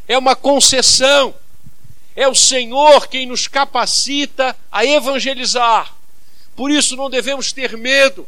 é 0.09 0.16
uma 0.16 0.35
concessão. 0.35 1.35
É 2.16 2.26
o 2.26 2.35
Senhor 2.35 3.07
quem 3.07 3.26
nos 3.26 3.47
capacita 3.47 4.57
a 4.73 4.85
evangelizar. 4.85 5.95
Por 6.57 6.71
isso 6.71 6.97
não 6.97 7.11
devemos 7.11 7.52
ter 7.52 7.76
medo, 7.76 8.26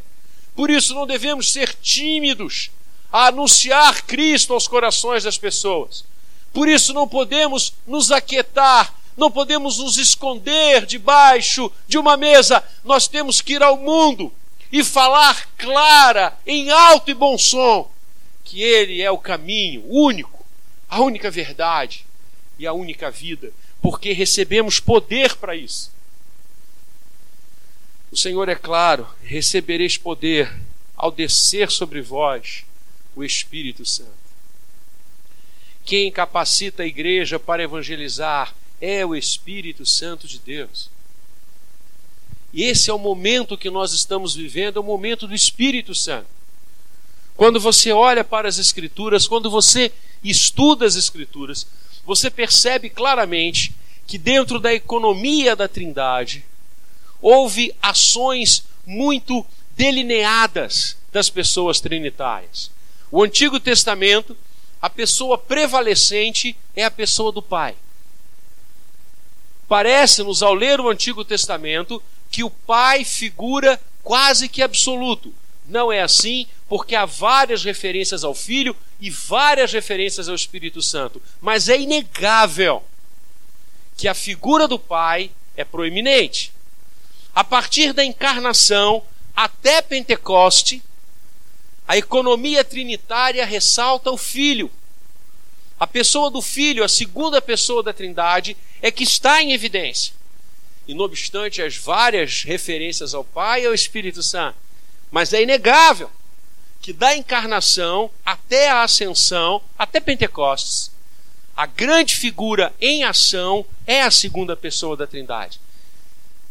por 0.55 0.71
isso 0.71 0.95
não 0.95 1.07
devemos 1.07 1.50
ser 1.50 1.75
tímidos 1.75 2.71
a 3.11 3.29
anunciar 3.29 4.02
Cristo 4.02 4.52
aos 4.52 4.69
corações 4.69 5.25
das 5.25 5.38
pessoas. 5.38 6.05
Por 6.52 6.69
isso 6.69 6.93
não 6.93 7.09
podemos 7.09 7.73
nos 7.87 8.12
aquietar 8.12 8.95
não 9.16 9.31
podemos 9.31 9.78
nos 9.78 9.99
esconder 9.99 10.87
debaixo 10.87 11.71
de 11.87 11.99
uma 11.99 12.16
mesa, 12.16 12.62
nós 12.85 13.07
temos 13.09 13.40
que 13.40 13.54
ir 13.54 13.62
ao 13.62 13.76
mundo 13.76 14.33
e 14.71 14.83
falar 14.83 15.49
clara, 15.57 16.37
em 16.47 16.71
alto 16.71 17.11
e 17.11 17.14
bom 17.14 17.37
som, 17.37 17.90
que 18.45 18.62
Ele 18.62 19.02
é 19.02 19.11
o 19.11 19.19
caminho 19.19 19.85
único, 19.87 20.45
a 20.88 21.00
única 21.00 21.31
verdade 21.31 22.07
e 22.59 22.66
a 22.66 22.73
única 22.73 23.11
vida, 23.11 23.52
porque 23.81 24.12
recebemos 24.12 24.81
poder 24.81 25.37
para 25.37 25.54
isso. 25.54 25.92
O 28.11 28.16
Senhor 28.16 28.49
é 28.49 28.54
claro: 28.54 29.09
recebereis 29.23 29.97
poder 29.97 30.52
ao 30.97 31.11
descer 31.11 31.71
sobre 31.71 32.00
vós 32.00 32.64
o 33.16 33.25
Espírito 33.25 33.85
Santo. 33.85 34.23
Quem 35.85 36.12
capacita 36.12 36.83
a 36.83 36.87
igreja 36.87 37.38
para 37.38 37.62
evangelizar 37.62 38.54
é 38.83 39.07
o 39.07 39.15
Espírito 39.15 39.87
Santo 39.87 40.27
de 40.27 40.41
Deus. 40.41 40.91
E 42.53 42.65
esse 42.65 42.91
é 42.91 42.93
o 42.93 42.99
momento 42.99 43.57
que 43.57 43.71
nós 43.71 43.93
estamos 43.93 44.35
vivendo, 44.35 44.77
é 44.77 44.81
o 44.81 44.85
momento 44.85 45.29
do 45.29 45.35
Espírito 45.35 45.95
Santo. 45.95 46.27
Quando 47.37 47.61
você 47.61 47.93
olha 47.93 48.25
para 48.25 48.49
as 48.49 48.59
Escrituras, 48.59 49.29
quando 49.29 49.49
você 49.49 49.93
estuda 50.23 50.85
as 50.85 50.97
Escrituras, 50.97 51.65
você 52.05 52.29
percebe 52.29 52.91
claramente 52.91 53.73
que 54.05 54.19
dentro 54.19 54.59
da 54.59 54.75
economia 54.75 55.55
da 55.55 55.69
Trindade 55.69 56.45
houve 57.21 57.73
ações 57.81 58.65
muito 58.85 59.47
delineadas 59.77 60.97
das 61.12 61.31
pessoas 61.31 61.81
trinitárias. 61.81 62.69
O 63.12 63.23
Antigo 63.23 63.61
Testamento, 63.61 64.37
a 64.81 64.91
pessoa 64.91 65.39
prevalecente 65.39 66.57
é 66.75 66.85
a 66.85 66.91
pessoa 66.91 67.31
do 67.31 67.41
Pai. 67.41 67.77
Parece-nos, 69.73 70.43
ao 70.43 70.52
ler 70.52 70.81
o 70.81 70.91
Antigo 70.91 71.25
Testamento, 71.25 72.02
que 72.31 72.45
o 72.45 72.50
Pai 72.50 73.07
figura 73.07 73.81
quase 74.02 74.47
que 74.47 74.61
absoluto. 74.61 75.33
Não 75.67 75.91
é 75.91 76.02
assim, 76.02 76.47
porque 76.69 76.95
há 76.95 77.07
várias 77.07 77.64
referências 77.64 78.23
ao 78.23 78.35
Filho 78.35 78.76
e 79.00 79.09
várias 79.09 79.73
referências 79.73 80.29
ao 80.29 80.35
Espírito 80.35 80.83
Santo. 80.83 81.23
Mas 81.41 81.71
é 81.71 81.81
inegável 81.81 82.85
que 83.97 84.07
a 84.07 84.12
figura 84.12 84.69
do 84.69 84.79
Pai 84.79 85.31
é 85.57 85.64
proeminente. 85.64 86.52
A 87.35 87.43
partir 87.43 87.95
da 87.95 88.05
encarnação, 88.05 89.02
até 89.35 89.81
Pentecoste, 89.81 90.83
a 91.88 91.97
economia 91.97 92.62
trinitária 92.62 93.47
ressalta 93.47 94.11
o 94.11 94.19
Filho. 94.19 94.71
A 95.83 95.87
pessoa 95.89 96.31
do 96.31 96.41
Filho, 96.41 96.85
a 96.85 96.89
segunda 96.89 97.43
pessoa 97.43 97.83
da 97.83 97.93
Trindade, 97.93 98.57
é 98.81 98.89
que 98.93 99.03
está 99.03 99.43
em 99.43 99.53
evidência. 99.53 100.15
E 100.87 100.95
não 100.95 101.05
obstante 101.05 101.61
as 101.61 101.77
várias 101.77 102.45
referências 102.45 103.15
ao 103.15 103.25
Pai 103.25 103.62
e 103.62 103.67
ao 103.67 103.75
Espírito 103.75 104.23
Santo, 104.23 104.57
mas 105.11 105.33
é 105.33 105.43
inegável 105.43 106.09
que 106.81 106.93
da 106.93 107.17
encarnação 107.17 108.12
até 108.25 108.69
a 108.69 108.85
ascensão, 108.85 109.61
até 109.77 109.99
Pentecostes, 109.99 110.93
a 111.57 111.67
grande 111.67 112.15
figura 112.15 112.73
em 112.81 113.03
ação 113.03 113.67
é 113.85 114.03
a 114.03 114.11
segunda 114.12 114.55
pessoa 114.55 114.97
da 114.97 115.09
Trindade. 115.09 115.59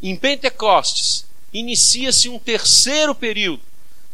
Em 0.01 0.13
Pentecostes, 0.13 1.25
inicia-se 1.53 2.27
um 2.27 2.37
terceiro 2.37 3.15
período 3.15 3.63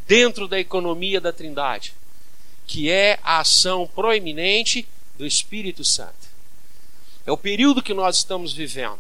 dentro 0.08 0.48
da 0.48 0.60
economia 0.60 1.20
da 1.20 1.34
Trindade, 1.34 1.96
que 2.68 2.92
é 2.92 3.18
a 3.24 3.40
ação 3.40 3.90
proeminente 3.96 4.88
do 5.18 5.26
Espírito 5.26 5.84
Santo. 5.84 6.28
É 7.26 7.32
o 7.32 7.38
período 7.38 7.84
que 7.84 7.94
nós 7.94 8.18
estamos 8.18 8.54
vivendo. 8.54 9.00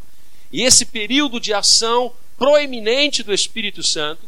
E 0.51 0.61
esse 0.61 0.85
período 0.85 1.39
de 1.39 1.53
ação 1.53 2.13
proeminente 2.37 3.23
do 3.23 3.33
Espírito 3.33 3.83
Santo 3.83 4.27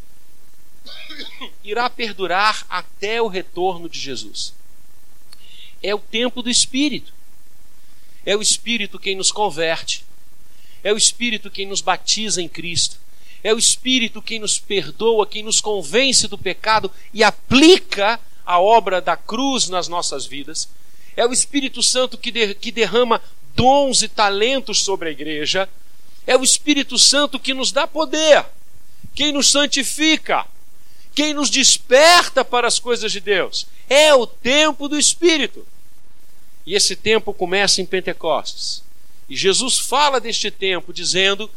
irá 1.64 1.90
perdurar 1.90 2.66
até 2.70 3.22
o 3.22 3.28
retorno 3.28 3.90
de 3.90 4.00
Jesus. 4.00 4.54
É 5.82 5.94
o 5.94 6.00
tempo 6.00 6.42
do 6.42 6.50
Espírito. 6.50 7.14
É 8.26 8.36
o 8.36 8.42
Espírito 8.42 9.00
quem 9.00 9.16
nos 9.16 9.32
converte. 9.32 10.06
É 10.84 10.94
o 10.94 10.98
Espírito 10.98 11.50
quem 11.50 11.66
nos 11.66 11.82
batiza 11.82 12.42
em 12.42 12.48
Cristo. 12.48 12.98
É 13.44 13.54
o 13.54 13.58
Espírito 13.58 14.22
quem 14.22 14.40
nos 14.40 14.60
perdoa, 14.60 15.26
quem 15.26 15.44
nos 15.44 15.62
convence 15.62 16.28
do 16.28 16.38
pecado 16.38 16.92
e 17.14 17.24
aplica 17.24 18.20
a 18.46 18.60
obra 18.60 19.02
da 19.02 19.16
cruz 19.16 19.70
nas 19.70 19.88
nossas 19.88 20.26
vidas. 20.26 20.68
É 21.20 21.26
o 21.26 21.34
Espírito 21.34 21.84
Santo 21.84 22.18
que, 22.18 22.32
de, 22.32 22.56
que 22.56 22.72
derrama 22.72 23.22
dons 23.54 24.02
e 24.02 24.08
talentos 24.08 24.82
sobre 24.82 25.10
a 25.10 25.12
igreja. 25.12 25.68
É 26.26 26.38
o 26.38 26.46
Espírito 26.46 26.98
Santo 26.98 27.38
que 27.38 27.54
nos 27.54 27.74
dá 27.74 27.86
poder, 27.86 28.46
quem 29.14 29.34
nos 29.34 29.52
santifica, 29.52 30.48
quem 31.14 31.34
nos 31.34 31.50
desperta 31.50 32.46
para 32.46 32.70
as 32.70 32.80
coisas 32.80 33.12
de 33.12 33.20
Deus. 33.20 33.68
É 33.90 34.14
o 34.14 34.26
tempo 34.26 34.88
do 34.88 34.98
Espírito. 34.98 35.68
E 36.66 36.74
esse 36.74 36.96
tempo 36.96 37.34
começa 37.34 37.82
em 37.82 37.86
Pentecostes. 37.86 38.82
E 39.28 39.36
Jesus 39.36 39.78
fala 39.78 40.22
deste 40.22 40.50
tempo 40.50 40.94
dizendo 40.94 41.52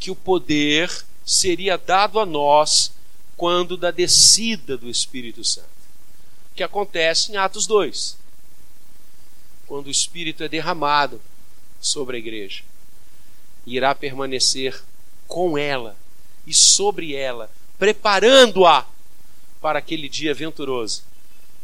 que 0.00 0.10
o 0.10 0.16
poder 0.16 0.90
seria 1.24 1.78
dado 1.78 2.18
a 2.18 2.26
nós 2.26 2.90
quando 3.36 3.76
da 3.76 3.92
descida 3.92 4.76
do 4.76 4.90
Espírito 4.90 5.44
Santo. 5.44 5.68
Que 6.56 6.64
acontece 6.64 7.30
em 7.30 7.36
Atos 7.36 7.68
2. 7.68 8.25
Quando 9.66 9.86
o 9.86 9.90
Espírito 9.90 10.42
é 10.44 10.48
derramado 10.48 11.20
sobre 11.80 12.16
a 12.16 12.20
igreja, 12.20 12.62
irá 13.66 13.94
permanecer 13.94 14.80
com 15.26 15.58
ela 15.58 15.96
e 16.46 16.54
sobre 16.54 17.14
ela, 17.14 17.50
preparando-a 17.78 18.86
para 19.60 19.78
aquele 19.78 20.08
dia 20.08 20.32
venturoso 20.32 21.02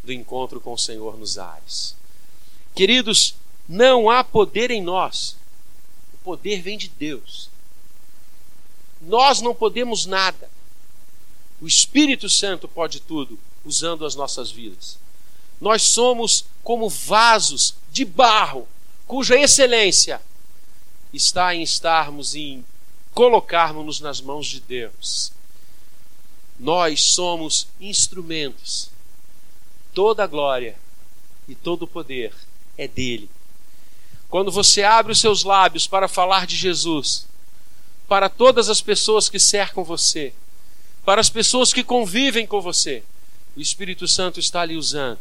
do 0.03 0.13
encontro 0.13 0.61
com 0.61 0.73
o 0.73 0.79
Senhor 0.79 1.17
nos 1.17 1.39
ares. 1.39 1.95
Queridos, 2.75 3.37
não 3.69 4.11
há 4.11 4.25
poder 4.25 4.71
em 4.71 4.83
nós. 4.83 5.37
O 6.15 6.19
poder 6.19 6.61
vem 6.61 6.77
de 6.77 6.89
Deus. 6.89 7.49
Nós 9.01 9.41
não 9.41 9.55
podemos 9.55 10.07
nada. 10.07 10.51
O 11.61 11.67
Espírito 11.67 12.29
Santo 12.29 12.67
pode 12.67 13.01
tudo, 13.01 13.39
usando 13.65 14.05
as 14.05 14.15
nossas 14.15 14.51
vidas. 14.51 14.99
Nós 15.63 15.83
somos 15.83 16.45
como 16.65 16.89
vasos 16.89 17.77
de 17.93 18.05
barro, 18.05 18.67
cuja 19.07 19.39
excelência 19.39 20.21
está 21.13 21.55
em 21.55 21.63
estarmos 21.63 22.35
em 22.35 22.65
colocarmos-nos 23.15 24.01
nas 24.01 24.21
mãos 24.21 24.49
de 24.49 24.59
Deus. 24.59 25.33
Nós 26.59 27.01
somos 27.01 27.69
instrumentos. 27.81 28.91
Toda 29.95 30.25
a 30.25 30.27
glória 30.27 30.77
e 31.47 31.55
todo 31.55 31.83
o 31.83 31.87
poder 31.87 32.35
é 32.77 32.89
dele. 32.89 33.31
Quando 34.29 34.51
você 34.51 34.83
abre 34.83 35.13
os 35.13 35.21
seus 35.21 35.45
lábios 35.45 35.87
para 35.87 36.09
falar 36.09 36.45
de 36.45 36.57
Jesus, 36.57 37.25
para 38.09 38.29
todas 38.29 38.69
as 38.69 38.81
pessoas 38.81 39.29
que 39.29 39.39
cercam 39.39 39.85
você, 39.85 40.35
para 41.05 41.21
as 41.21 41.31
pessoas 41.31 41.73
que 41.73 41.85
convivem 41.85 42.49
com 42.49 42.61
você. 42.61 43.05
O 43.57 43.61
Espírito 43.61 44.09
Santo 44.09 44.41
está 44.41 44.63
ali 44.63 44.77
usando 44.77 45.21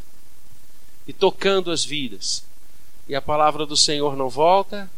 e 1.08 1.14
tocando 1.14 1.72
as 1.72 1.84
vidas. 1.84 2.44
E 3.08 3.16
a 3.16 3.22
palavra 3.22 3.66
do 3.66 3.76
Senhor 3.76 4.16
não 4.16 4.30
volta 4.30 4.90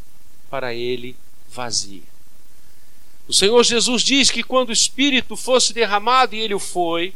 para 0.50 0.74
ele 0.74 1.16
vazia. 1.50 2.04
O 3.28 3.34
Senhor 3.34 3.64
Jesus 3.64 4.04
diz 4.04 4.30
que 4.30 4.44
quando 4.44 4.70
o 4.70 4.74
Espírito 4.74 5.36
fosse 5.36 5.74
derramado, 5.74 6.36
e 6.36 6.40
ele 6.40 6.54
o 6.54 6.60
foi, 6.60 7.14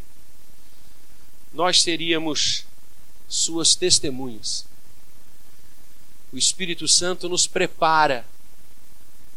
nós 1.53 1.81
seríamos 1.81 2.65
suas 3.27 3.75
testemunhas. 3.75 4.65
O 6.31 6.37
Espírito 6.37 6.87
Santo 6.87 7.27
nos 7.27 7.47
prepara 7.47 8.25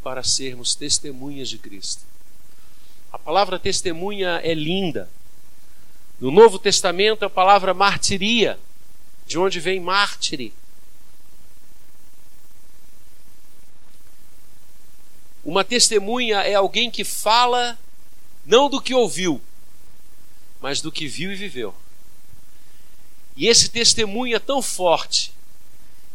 para 0.02 0.22
sermos 0.22 0.74
testemunhas 0.74 1.48
de 1.48 1.58
Cristo. 1.58 2.02
A 3.12 3.18
palavra 3.18 3.58
testemunha 3.58 4.40
é 4.42 4.54
linda. 4.54 5.10
No 6.20 6.30
Novo 6.30 6.58
Testamento, 6.58 7.24
a 7.24 7.30
palavra 7.30 7.74
martiria, 7.74 8.58
de 9.30 9.38
onde 9.38 9.60
vem 9.60 9.78
mártire. 9.78 10.52
Uma 15.44 15.62
testemunha 15.62 16.38
é 16.38 16.54
alguém 16.54 16.90
que 16.90 17.04
fala 17.04 17.78
não 18.44 18.68
do 18.68 18.80
que 18.80 18.92
ouviu, 18.92 19.40
mas 20.60 20.80
do 20.80 20.90
que 20.90 21.06
viu 21.06 21.30
e 21.30 21.36
viveu. 21.36 21.72
E 23.36 23.46
esse 23.46 23.68
testemunho 23.68 24.34
é 24.34 24.40
tão 24.40 24.60
forte 24.60 25.32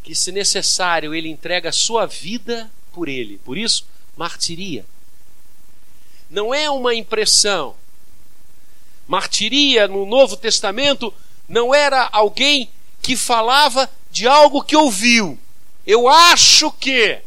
que, 0.03 0.13
se 0.13 0.29
necessário, 0.33 1.15
ele 1.15 1.29
entrega 1.29 1.69
a 1.69 1.71
sua 1.71 2.05
vida 2.05 2.69
por 2.91 3.07
ele. 3.07 3.37
Por 3.45 3.57
isso, 3.57 3.87
martiria. 4.17 4.85
Não 6.29 6.53
é 6.53 6.69
uma 6.69 6.93
impressão. 6.93 7.77
Martiria 9.07 9.87
no 9.87 10.05
Novo 10.05 10.35
Testamento 10.35 11.13
não 11.47 11.73
era 11.73 12.09
alguém 12.11 12.74
que 13.05 13.15
falava 13.15 13.87
de 14.09 14.27
algo 14.27 14.63
que 14.63 14.75
ouviu. 14.75 15.37
Eu 15.85 16.07
acho 16.07 16.71
que 16.71 17.21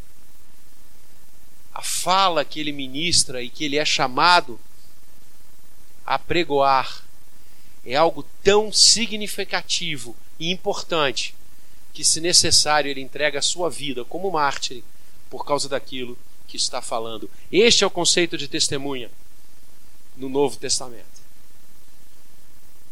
a 1.73 1.81
fala 1.81 2.45
que 2.45 2.59
ele 2.59 2.73
ministra 2.73 3.41
e 3.45 3.49
que 3.49 3.65
ele 3.65 3.79
é 3.79 3.85
chamado 3.85 4.59
a 6.05 6.19
pregoar 6.19 7.05
é 7.87 7.95
algo 7.95 8.25
tão 8.43 8.73
significativo 8.73 10.17
e 10.37 10.51
importante 10.51 11.33
que, 11.95 12.03
se 12.03 12.21
necessário, 12.21 12.91
ele 12.91 13.01
entrega 13.01 13.39
a 13.39 13.43
sua 13.43 13.71
vida 13.71 14.05
como 14.05 14.33
mártir 14.33 14.83
por 15.31 15.47
causa 15.47 15.69
daquilo 15.69 16.19
que 16.49 16.57
está 16.57 16.83
falando. 16.83 17.31
Este 17.53 17.85
é 17.85 17.87
o 17.87 17.91
conceito 17.91 18.37
de 18.37 18.49
testemunha 18.49 19.13
no 20.17 20.29
Novo 20.29 20.57
Testamento. 20.57 21.07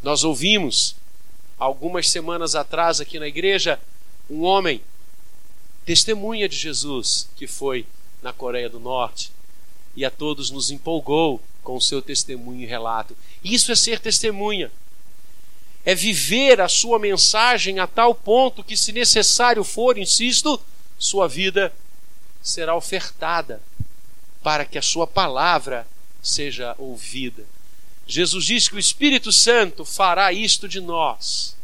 Nós 0.05 0.23
ouvimos 0.23 0.95
algumas 1.59 2.09
semanas 2.11 2.55
atrás 2.55 3.01
aqui 3.01 3.19
na 3.19 3.27
igreja 3.27 3.81
um 4.29 4.43
homem 4.43 4.81
testemunha 5.85 6.49
de 6.49 6.57
Jesus 6.57 7.29
que 7.37 7.47
foi 7.47 7.87
na 8.23 8.33
Coreia 8.33 8.69
do 8.69 8.81
Norte 8.81 9.31
e 9.95 10.05
a 10.05 10.11
todos 10.11 10.51
nos 10.51 10.71
empolgou 10.71 11.41
com 11.63 11.77
o 11.77 11.81
seu 11.81 12.03
testemunho 12.03 12.63
e 12.63 12.67
relato. 12.67 13.17
Isso 13.43 13.73
é 13.73 13.77
ser 13.77 13.99
testemunha. 13.99 14.71
É 15.85 15.95
viver 15.95 16.61
a 16.61 16.69
sua 16.69 16.99
mensagem 16.99 17.79
a 17.79 17.87
tal 17.87 18.15
ponto 18.15 18.63
que, 18.63 18.77
se 18.77 18.93
necessário 18.93 19.65
for, 19.65 19.97
insisto, 19.97 20.61
sua 20.99 21.27
vida 21.27 21.73
será 22.43 22.75
ofertada 22.75 23.61
para 24.43 24.65
que 24.65 24.79
a 24.79 24.83
sua 24.83 25.07
palavra 25.07 25.87
seja 26.23 26.75
ouvida. 26.79 27.45
Jesus 28.07 28.45
diz 28.45 28.69
que 28.69 28.77
o 28.77 28.79
Espírito 28.79 29.33
Santo 29.33 29.85
fará 29.85 30.33
isto 30.33 30.69
de 30.69 30.81
nós, 30.81 31.57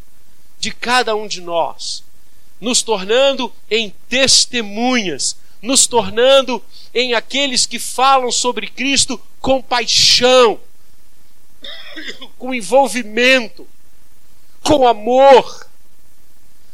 de 0.59 0.71
cada 0.73 1.15
um 1.15 1.27
de 1.27 1.41
nós, 1.41 2.03
nos 2.61 2.83
tornando 2.83 3.53
em 3.71 3.91
testemunhas, 4.09 5.37
nos 5.61 5.87
tornando 5.87 6.63
em 6.93 7.15
aqueles 7.15 7.67
que 7.67 7.79
falam 7.79 8.31
sobre 8.31 8.67
Cristo 8.67 9.21
com 9.41 9.63
paixão, 9.63 10.61
com 12.39 12.55
envolvimento, 12.55 13.67
com 14.63 14.87
amor 14.87 15.67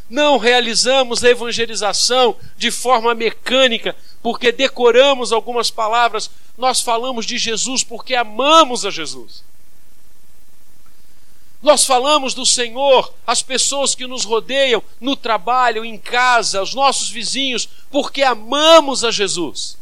não 0.09 0.39
realizamos 0.39 1.23
a 1.23 1.29
evangelização 1.29 2.37
de 2.57 2.71
forma 2.71 3.15
mecânica, 3.15 3.95
porque 4.23 4.51
decoramos 4.51 5.33
algumas 5.33 5.71
palavras. 5.71 6.31
Nós 6.57 6.81
falamos 6.81 7.27
de 7.27 7.37
Jesus 7.37 7.85
porque 7.85 8.15
amamos 8.15 8.87
a 8.87 8.91
Jesus. 8.91 9.45
Nós 11.61 11.85
falamos 11.85 12.35
do 12.35 12.47
Senhor 12.47 13.13
às 13.27 13.43
pessoas 13.43 13.95
que 13.95 14.07
nos 14.07 14.25
rodeiam, 14.25 14.83
no 15.01 15.17
trabalho, 15.17 15.85
em 15.85 15.99
casa, 15.99 16.61
aos 16.61 16.73
nossos 16.73 17.11
vizinhos, 17.11 17.69
porque 17.91 18.23
amamos 18.23 19.03
a 19.03 19.11
Jesus. 19.11 19.77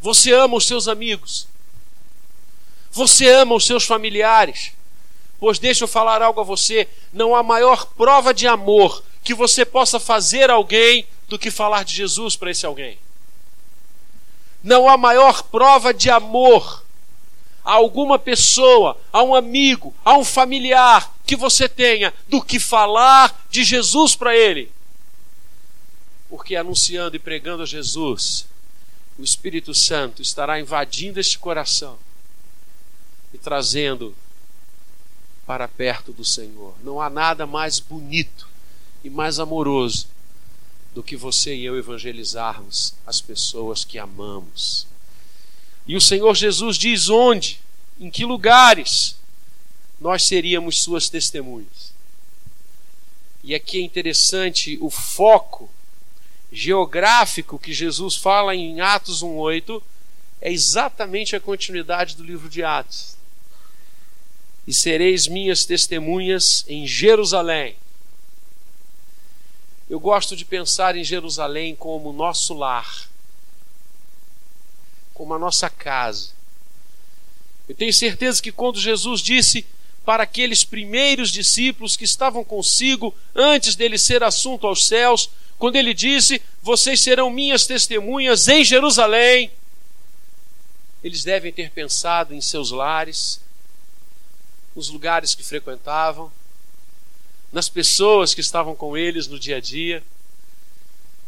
Você 0.00 0.32
ama 0.32 0.56
os 0.56 0.66
seus 0.66 0.88
amigos. 0.88 1.46
Você 2.90 3.28
ama 3.28 3.54
os 3.54 3.66
seus 3.66 3.84
familiares. 3.84 4.72
Pois 5.38 5.58
deixa 5.58 5.84
eu 5.84 5.88
falar 5.88 6.22
algo 6.22 6.40
a 6.40 6.44
você: 6.44 6.88
não 7.12 7.34
há 7.34 7.42
maior 7.42 7.86
prova 7.96 8.32
de 8.32 8.46
amor 8.46 9.04
que 9.22 9.34
você 9.34 9.64
possa 9.64 10.00
fazer 10.00 10.50
a 10.50 10.54
alguém 10.54 11.06
do 11.28 11.38
que 11.38 11.50
falar 11.50 11.84
de 11.84 11.94
Jesus 11.94 12.36
para 12.36 12.50
esse 12.50 12.64
alguém. 12.64 12.98
Não 14.64 14.88
há 14.88 14.96
maior 14.96 15.42
prova 15.42 15.92
de 15.92 16.10
amor 16.10 16.82
a 17.68 17.72
alguma 17.72 18.18
pessoa, 18.18 18.98
a 19.12 19.22
um 19.22 19.34
amigo, 19.34 19.94
a 20.02 20.16
um 20.16 20.24
familiar 20.24 21.14
que 21.26 21.36
você 21.36 21.68
tenha, 21.68 22.14
do 22.26 22.42
que 22.42 22.58
falar 22.58 23.44
de 23.50 23.62
Jesus 23.62 24.16
para 24.16 24.34
ele. 24.34 24.72
Porque 26.30 26.56
anunciando 26.56 27.14
e 27.14 27.18
pregando 27.18 27.62
a 27.62 27.66
Jesus, 27.66 28.46
o 29.18 29.22
Espírito 29.22 29.74
Santo 29.74 30.22
estará 30.22 30.58
invadindo 30.58 31.20
este 31.20 31.38
coração 31.38 31.98
e 33.34 33.36
trazendo 33.36 34.16
para 35.46 35.68
perto 35.68 36.10
do 36.10 36.24
Senhor. 36.24 36.74
Não 36.82 37.02
há 37.02 37.10
nada 37.10 37.46
mais 37.46 37.78
bonito 37.78 38.48
e 39.04 39.10
mais 39.10 39.38
amoroso 39.38 40.08
do 40.94 41.02
que 41.02 41.16
você 41.16 41.54
e 41.54 41.66
eu 41.66 41.76
evangelizarmos 41.76 42.94
as 43.06 43.20
pessoas 43.20 43.84
que 43.84 43.98
amamos. 43.98 44.86
E 45.88 45.96
o 45.96 46.00
Senhor 46.00 46.36
Jesus 46.36 46.76
diz 46.76 47.08
onde, 47.08 47.58
em 47.98 48.10
que 48.10 48.26
lugares 48.26 49.16
nós 49.98 50.22
seríamos 50.22 50.82
suas 50.82 51.08
testemunhas. 51.08 51.92
E 53.42 53.54
aqui 53.54 53.78
é 53.78 53.82
interessante 53.82 54.78
o 54.82 54.90
foco 54.90 55.70
geográfico 56.52 57.58
que 57.58 57.72
Jesus 57.72 58.16
fala 58.16 58.54
em 58.54 58.80
Atos 58.80 59.22
1:8 59.22 59.82
é 60.40 60.52
exatamente 60.52 61.34
a 61.34 61.40
continuidade 61.40 62.14
do 62.14 62.22
livro 62.22 62.48
de 62.48 62.62
Atos. 62.62 63.16
E 64.66 64.74
sereis 64.74 65.26
minhas 65.26 65.64
testemunhas 65.64 66.64
em 66.68 66.86
Jerusalém. 66.86 67.76
Eu 69.88 69.98
gosto 69.98 70.36
de 70.36 70.44
pensar 70.44 70.96
em 70.96 71.02
Jerusalém 71.02 71.74
como 71.74 72.12
nosso 72.12 72.52
lar, 72.52 73.08
como 75.18 75.34
a 75.34 75.38
nossa 75.38 75.68
casa. 75.68 76.30
Eu 77.68 77.74
tenho 77.74 77.92
certeza 77.92 78.40
que 78.40 78.52
quando 78.52 78.80
Jesus 78.80 79.20
disse 79.20 79.66
para 80.06 80.22
aqueles 80.22 80.62
primeiros 80.62 81.30
discípulos 81.30 81.96
que 81.96 82.04
estavam 82.04 82.44
consigo 82.44 83.12
antes 83.34 83.74
dele 83.74 83.98
ser 83.98 84.22
assunto 84.22 84.64
aos 84.64 84.86
céus, 84.86 85.28
quando 85.58 85.74
ele 85.74 85.92
disse: 85.92 86.40
Vocês 86.62 87.00
serão 87.00 87.30
minhas 87.30 87.66
testemunhas 87.66 88.46
em 88.46 88.64
Jerusalém, 88.64 89.50
eles 91.02 91.24
devem 91.24 91.52
ter 91.52 91.72
pensado 91.72 92.32
em 92.32 92.40
seus 92.40 92.70
lares, 92.70 93.40
nos 94.74 94.88
lugares 94.88 95.34
que 95.34 95.42
frequentavam, 95.42 96.30
nas 97.52 97.68
pessoas 97.68 98.34
que 98.34 98.40
estavam 98.40 98.76
com 98.76 98.96
eles 98.96 99.26
no 99.26 99.38
dia 99.38 99.56
a 99.56 99.60
dia. 99.60 100.00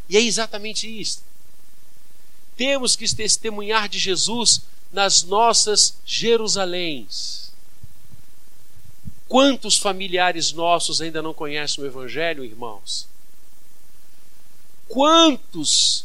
E 0.09 0.17
é 0.17 0.21
exatamente 0.21 0.87
isso. 0.89 1.29
Temos 2.61 2.95
que 2.95 3.09
testemunhar 3.15 3.89
de 3.89 3.99
Jesus 3.99 4.61
nas 4.93 5.23
nossas 5.23 5.97
Jerusaléns. 6.05 7.51
Quantos 9.27 9.79
familiares 9.79 10.53
nossos 10.53 11.01
ainda 11.01 11.23
não 11.23 11.33
conhecem 11.33 11.83
o 11.83 11.87
Evangelho, 11.87 12.45
irmãos? 12.45 13.09
Quantos 14.87 16.05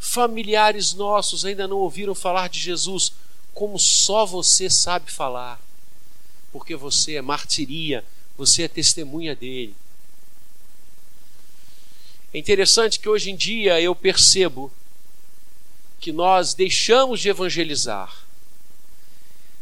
familiares 0.00 0.94
nossos 0.94 1.44
ainda 1.44 1.68
não 1.68 1.76
ouviram 1.76 2.12
falar 2.12 2.48
de 2.48 2.58
Jesus 2.58 3.12
como 3.54 3.78
só 3.78 4.26
você 4.26 4.68
sabe 4.68 5.12
falar? 5.12 5.60
Porque 6.50 6.74
você 6.74 7.14
é 7.14 7.22
martiria, 7.22 8.04
você 8.36 8.64
é 8.64 8.68
testemunha 8.68 9.36
dele. 9.36 9.76
É 12.34 12.38
interessante 12.38 12.98
que 12.98 13.08
hoje 13.08 13.30
em 13.30 13.36
dia 13.36 13.80
eu 13.80 13.94
percebo 13.94 14.72
que 16.00 16.12
nós 16.12 16.54
deixamos 16.54 17.20
de 17.20 17.28
evangelizar. 17.28 18.14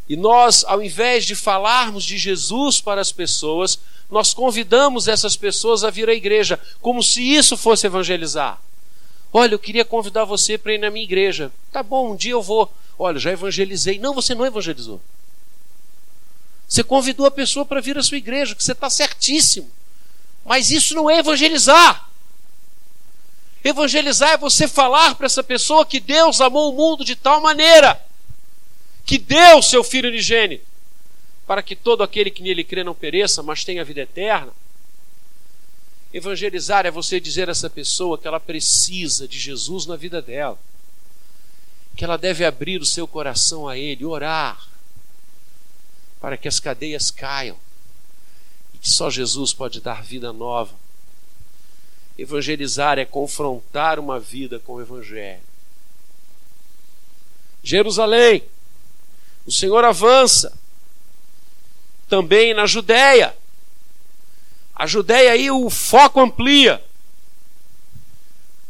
E 0.09 0.15
nós, 0.15 0.63
ao 0.65 0.81
invés 0.81 1.25
de 1.25 1.35
falarmos 1.35 2.03
de 2.03 2.17
Jesus 2.17 2.79
para 2.79 3.01
as 3.01 3.11
pessoas, 3.11 3.79
nós 4.09 4.33
convidamos 4.33 5.07
essas 5.07 5.35
pessoas 5.35 5.83
a 5.83 5.89
vir 5.89 6.09
à 6.09 6.13
igreja, 6.13 6.59
como 6.81 7.03
se 7.03 7.21
isso 7.21 7.57
fosse 7.57 7.87
evangelizar. 7.87 8.61
Olha, 9.33 9.53
eu 9.53 9.59
queria 9.59 9.83
convidar 9.83 10.23
você 10.23 10.57
para 10.57 10.73
ir 10.73 10.77
na 10.77 10.89
minha 10.89 11.03
igreja. 11.03 11.51
Tá 11.71 11.83
bom, 11.83 12.13
um 12.13 12.15
dia 12.15 12.31
eu 12.31 12.41
vou. 12.41 12.71
Olha, 12.97 13.19
já 13.19 13.31
evangelizei. 13.31 13.99
Não, 13.99 14.13
você 14.13 14.33
não 14.33 14.45
evangelizou. 14.45 15.01
Você 16.67 16.83
convidou 16.83 17.25
a 17.25 17.31
pessoa 17.31 17.65
para 17.65 17.81
vir 17.81 17.97
à 17.97 18.03
sua 18.03 18.17
igreja, 18.17 18.55
que 18.55 18.63
você 18.63 18.71
está 18.71 18.89
certíssimo. 18.89 19.69
Mas 20.45 20.71
isso 20.71 20.95
não 20.95 21.09
é 21.09 21.19
evangelizar. 21.19 22.09
Evangelizar 23.67 24.29
é 24.31 24.37
você 24.37 24.65
falar 24.65 25.15
para 25.15 25.25
essa 25.25 25.43
pessoa 25.43 25.85
que 25.85 25.99
Deus 25.99 26.39
amou 26.39 26.71
o 26.71 26.75
mundo 26.75 27.03
de 27.03 27.17
tal 27.17 27.41
maneira 27.41 28.01
que 29.05 29.17
deu 29.17 29.61
seu 29.61 29.83
Filho 29.83 30.07
unigênito 30.09 30.65
para 31.45 31.61
que 31.61 31.75
todo 31.75 32.01
aquele 32.01 32.31
que 32.31 32.41
nele 32.41 32.63
crê 32.63 32.83
não 32.83 32.95
pereça, 32.95 33.43
mas 33.43 33.65
tenha 33.65 33.83
vida 33.83 34.01
eterna. 34.01 34.51
Evangelizar 36.13 36.85
é 36.85 36.91
você 36.91 37.19
dizer 37.19 37.49
a 37.49 37.51
essa 37.51 37.69
pessoa 37.69 38.17
que 38.17 38.27
ela 38.27 38.39
precisa 38.39 39.27
de 39.27 39.37
Jesus 39.37 39.85
na 39.85 39.95
vida 39.95 40.21
dela, 40.21 40.57
que 41.95 42.05
ela 42.05 42.17
deve 42.17 42.45
abrir 42.45 42.81
o 42.81 42.85
seu 42.85 43.07
coração 43.07 43.67
a 43.67 43.77
Ele, 43.77 44.05
orar, 44.05 44.65
para 46.19 46.37
que 46.37 46.47
as 46.47 46.59
cadeias 46.59 47.11
caiam 47.11 47.57
e 48.73 48.77
que 48.77 48.89
só 48.89 49.09
Jesus 49.09 49.53
pode 49.53 49.81
dar 49.81 50.03
vida 50.03 50.31
nova. 50.31 50.86
Evangelizar 52.17 52.97
é 52.97 53.05
confrontar 53.05 53.99
uma 53.99 54.19
vida 54.19 54.59
com 54.59 54.73
o 54.73 54.81
Evangelho. 54.81 55.41
Jerusalém, 57.63 58.43
o 59.45 59.51
Senhor 59.51 59.83
avança 59.83 60.57
também 62.07 62.53
na 62.53 62.65
Judéia. 62.65 63.35
A 64.75 64.87
Judéia 64.87 65.31
aí 65.31 65.51
o 65.51 65.69
foco 65.69 66.19
amplia. 66.19 66.83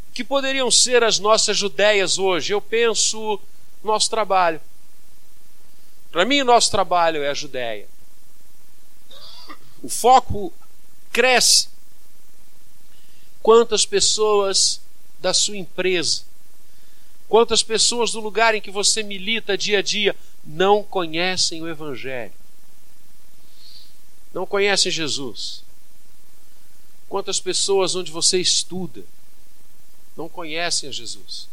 O 0.10 0.14
que 0.14 0.24
poderiam 0.24 0.70
ser 0.72 1.04
as 1.04 1.20
nossas 1.20 1.56
Judéias 1.56 2.18
hoje? 2.18 2.54
Eu 2.54 2.62
penso 2.62 3.40
nosso 3.84 4.10
trabalho. 4.10 4.60
Para 6.12 6.26
mim, 6.26 6.42
o 6.42 6.46
nosso 6.46 6.72
trabalho 6.72 7.24
é 7.24 7.30
a 7.30 7.34
Judéia. 7.34 7.88
O 9.84 9.90
foco 9.90 10.52
cresce. 11.12 11.70
Quantas 13.48 13.86
pessoas 13.86 14.82
da 15.22 15.34
sua 15.34 15.56
empresa, 15.56 16.24
quantas 17.30 17.64
pessoas 17.64 18.12
do 18.12 18.20
lugar 18.20 18.54
em 18.54 18.60
que 18.60 18.70
você 18.70 19.02
milita 19.02 19.58
dia 19.58 19.80
a 19.80 19.82
dia 19.82 20.14
não 20.44 20.84
conhecem 20.84 21.62
o 21.62 21.70
Evangelho? 21.70 22.34
não 24.34 24.46
conhecem 24.46 24.92
Jesus? 24.92 25.64
Quantas 27.08 27.40
pessoas 27.40 27.96
onde 27.96 28.12
você 28.12 28.38
estuda 28.38 29.06
não 30.18 30.28
conhecem 30.28 30.90
a 30.90 30.92
Jesus? 30.92 31.48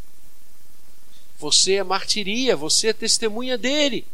Você 1.38 1.74
é 1.74 1.84
martiria, 1.84 2.56
você 2.56 2.88
é 2.88 2.92
testemunha 2.92 3.56
dele. 3.56 4.04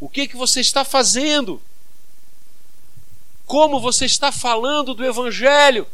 O 0.00 0.08
que 0.08 0.26
que 0.26 0.34
você 0.34 0.62
está 0.62 0.82
fazendo? 0.82 1.60
Como 3.44 3.78
você 3.78 4.06
está 4.06 4.32
falando 4.32 4.94
do 4.94 5.04
evangelho? 5.04 5.86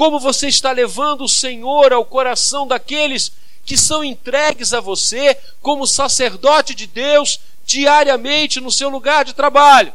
Como 0.00 0.18
você 0.18 0.48
está 0.48 0.72
levando 0.72 1.24
o 1.24 1.28
Senhor 1.28 1.92
ao 1.92 2.06
coração 2.06 2.66
daqueles 2.66 3.30
que 3.66 3.76
são 3.76 4.02
entregues 4.02 4.72
a 4.72 4.80
você 4.80 5.34
como 5.60 5.86
sacerdote 5.86 6.74
de 6.74 6.86
Deus 6.86 7.38
diariamente 7.66 8.62
no 8.62 8.72
seu 8.72 8.88
lugar 8.88 9.26
de 9.26 9.34
trabalho? 9.34 9.92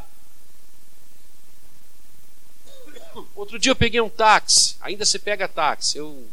Outro 3.34 3.58
dia 3.58 3.72
eu 3.72 3.74
peguei 3.74 4.00
um 4.00 4.08
táxi, 4.08 4.76
ainda 4.80 5.04
se 5.04 5.18
pega 5.18 5.48
táxi. 5.48 5.98
Eu 5.98 6.28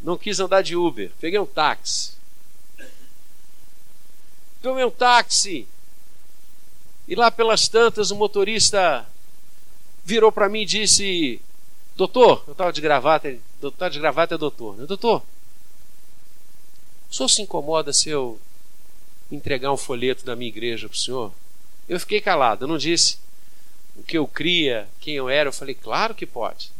não 0.00 0.16
quis 0.16 0.38
andar 0.38 0.62
de 0.62 0.76
Uber, 0.76 1.10
peguei 1.18 1.40
um 1.40 1.44
táxi. 1.44 2.12
Tomei 4.62 4.84
um 4.84 4.92
táxi. 4.92 5.66
E 7.08 7.16
lá 7.16 7.32
pelas 7.32 7.66
tantas 7.66 8.12
o 8.12 8.14
motorista 8.14 9.04
virou 10.06 10.30
para 10.30 10.48
mim 10.48 10.60
e 10.60 10.66
disse: 10.66 11.42
Doutor, 11.96 12.44
eu 12.46 12.52
estava 12.52 12.72
de 12.72 12.80
gravata, 12.80 13.36
doutor 13.60 13.90
de 13.90 13.98
gravata 13.98 14.36
é 14.36 14.38
doutor, 14.38 14.76
né? 14.76 14.86
Doutor, 14.86 15.22
o 17.10 17.14
senhor 17.14 17.28
se 17.28 17.42
incomoda 17.42 17.92
se 17.92 18.08
eu 18.08 18.40
entregar 19.30 19.72
um 19.72 19.76
folheto 19.76 20.24
da 20.24 20.36
minha 20.36 20.48
igreja 20.48 20.88
para 20.88 20.94
o 20.94 20.98
senhor? 20.98 21.32
Eu 21.88 21.98
fiquei 21.98 22.20
calado, 22.20 22.64
eu 22.64 22.68
não 22.68 22.78
disse 22.78 23.18
o 23.96 24.02
que 24.02 24.16
eu 24.16 24.28
cria, 24.28 24.88
quem 25.00 25.14
eu 25.14 25.28
era. 25.28 25.48
Eu 25.48 25.52
falei, 25.52 25.74
claro 25.74 26.14
que 26.14 26.24
pode. 26.24 26.70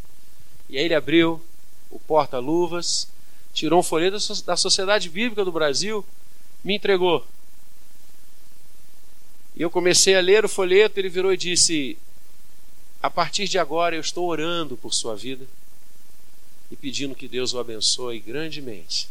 E 0.68 0.78
aí 0.78 0.84
ele 0.84 0.94
abriu 0.94 1.42
o 1.90 1.98
porta-luvas, 1.98 3.08
tirou 3.52 3.80
um 3.80 3.82
folheto 3.82 4.18
da 4.44 4.56
Sociedade 4.56 5.08
Bíblica 5.08 5.44
do 5.44 5.50
Brasil, 5.50 6.04
me 6.62 6.76
entregou. 6.76 7.26
E 9.56 9.62
eu 9.62 9.70
comecei 9.70 10.14
a 10.14 10.20
ler 10.20 10.44
o 10.44 10.48
folheto, 10.48 11.00
ele 11.00 11.08
virou 11.08 11.32
e 11.32 11.36
disse: 11.36 11.98
A 13.02 13.10
partir 13.10 13.46
de 13.46 13.58
agora 13.58 13.94
eu 13.94 14.00
estou 14.00 14.26
orando 14.28 14.76
por 14.76 14.92
sua 14.92 15.14
vida 15.14 15.46
e 16.70 16.76
pedindo 16.76 17.14
que 17.14 17.28
Deus 17.28 17.54
o 17.54 17.58
abençoe 17.58 18.18
grandemente. 18.20 19.08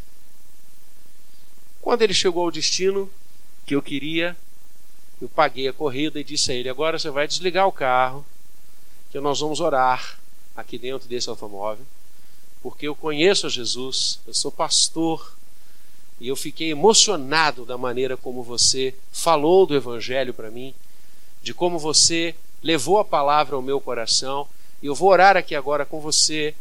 Quando 1.82 2.02
ele 2.02 2.14
chegou 2.14 2.44
ao 2.44 2.52
destino 2.52 3.10
que 3.66 3.76
eu 3.76 3.82
queria, 3.82 4.36
eu 5.22 5.30
paguei 5.30 5.68
a 5.68 5.74
corrida 5.74 6.20
e 6.20 6.24
disse 6.24 6.52
a 6.52 6.56
ele: 6.56 6.68
Agora 6.68 7.00
você 7.00 7.10
vai 7.10 7.28
desligar 7.28 7.68
o 7.68 7.72
carro, 7.72 8.26
que 9.12 9.20
nós 9.20 9.40
vamos 9.40 9.60
orar 9.60 10.20
aqui 10.56 10.78
dentro 10.78 11.08
desse 11.08 11.30
automóvel, 11.30 11.86
porque 12.62 12.88
eu 12.88 12.96
conheço 12.96 13.46
a 13.48 13.50
Jesus, 13.50 14.20
eu 14.26 14.34
sou 14.34 14.52
pastor 14.52 15.36
e 16.20 16.28
eu 16.28 16.36
fiquei 16.36 16.72
emocionado 16.72 17.66
da 17.66 17.78
maneira 17.78 18.18
como 18.18 18.42
você 18.42 18.96
falou 19.12 19.66
do 19.66 19.76
Evangelho 19.76 20.34
para 20.34 20.50
mim, 20.50 20.74
de 21.42 21.54
como 21.54 21.78
você 21.78 22.36
levou 22.62 23.00
a 23.00 23.06
palavra 23.06 23.56
ao 23.56 23.62
meu 23.62 23.80
coração. 23.80 24.48
E 24.82 24.88
eu 24.88 24.96
vou 24.96 25.10
orar 25.10 25.38
aqui 25.38 25.56
agora 25.56 25.86
com 25.86 26.00
você 26.00 26.54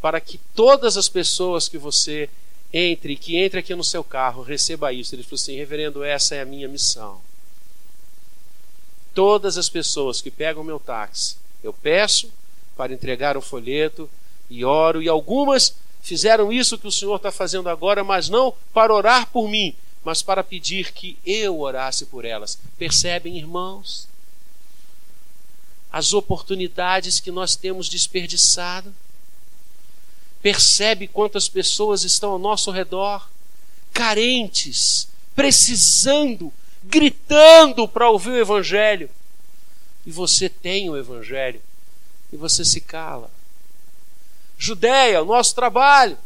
para 0.00 0.20
que 0.20 0.38
todas 0.54 0.96
as 0.96 1.08
pessoas 1.08 1.68
que 1.68 1.78
você 1.78 2.28
entre, 2.72 3.16
que 3.16 3.36
entre 3.36 3.60
aqui 3.60 3.74
no 3.74 3.84
seu 3.84 4.04
carro, 4.04 4.42
receba 4.42 4.92
isso. 4.92 5.14
Ele 5.14 5.22
falou 5.22 5.36
assim: 5.36 5.56
Reverendo, 5.56 6.04
essa 6.04 6.34
é 6.34 6.42
a 6.42 6.46
minha 6.46 6.68
missão. 6.68 7.20
Todas 9.14 9.56
as 9.56 9.68
pessoas 9.68 10.20
que 10.20 10.30
pegam 10.30 10.62
meu 10.62 10.78
táxi, 10.78 11.36
eu 11.62 11.72
peço 11.72 12.30
para 12.76 12.92
entregar 12.92 13.36
o 13.36 13.40
folheto 13.40 14.10
e 14.50 14.64
oro, 14.64 15.02
e 15.02 15.08
algumas 15.08 15.74
fizeram 16.02 16.52
isso 16.52 16.78
que 16.78 16.86
o 16.86 16.92
Senhor 16.92 17.16
está 17.16 17.32
fazendo 17.32 17.68
agora, 17.68 18.04
mas 18.04 18.28
não 18.28 18.54
para 18.72 18.94
orar 18.94 19.26
por 19.30 19.48
mim, 19.48 19.74
mas 20.04 20.22
para 20.22 20.44
pedir 20.44 20.92
que 20.92 21.18
eu 21.24 21.60
orasse 21.60 22.06
por 22.06 22.24
elas. 22.24 22.58
Percebem, 22.78 23.38
irmãos? 23.38 24.06
As 25.90 26.12
oportunidades 26.12 27.20
que 27.20 27.30
nós 27.30 27.56
temos 27.56 27.88
desperdiçado. 27.88 28.94
Percebe 30.42 31.08
quantas 31.08 31.48
pessoas 31.48 32.04
estão 32.04 32.32
ao 32.32 32.38
nosso 32.38 32.70
redor, 32.70 33.28
carentes, 33.92 35.08
precisando, 35.34 36.52
gritando 36.84 37.88
para 37.88 38.08
ouvir 38.10 38.30
o 38.30 38.38
Evangelho. 38.38 39.10
E 40.04 40.10
você 40.10 40.48
tem 40.48 40.88
o 40.88 40.96
Evangelho, 40.96 41.60
e 42.32 42.36
você 42.36 42.64
se 42.64 42.80
cala. 42.80 43.30
Judéia, 44.56 45.22
o 45.22 45.26
nosso 45.26 45.54
trabalho, 45.54 46.16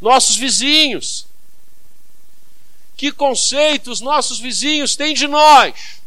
nossos 0.00 0.36
vizinhos. 0.36 1.26
Que 2.96 3.12
conceitos 3.12 4.00
nossos 4.00 4.38
vizinhos 4.38 4.96
têm 4.96 5.14
de 5.14 5.26
nós? 5.26 6.01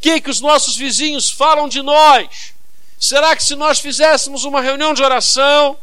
Que, 0.00 0.20
que 0.20 0.30
os 0.30 0.40
nossos 0.40 0.76
vizinhos 0.76 1.30
falam 1.30 1.68
de 1.68 1.82
nós? 1.82 2.54
Será 2.98 3.36
que 3.36 3.42
se 3.42 3.54
nós 3.54 3.80
fizéssemos 3.80 4.44
uma 4.44 4.60
reunião 4.60 4.94
de 4.94 5.02
oração 5.02 5.78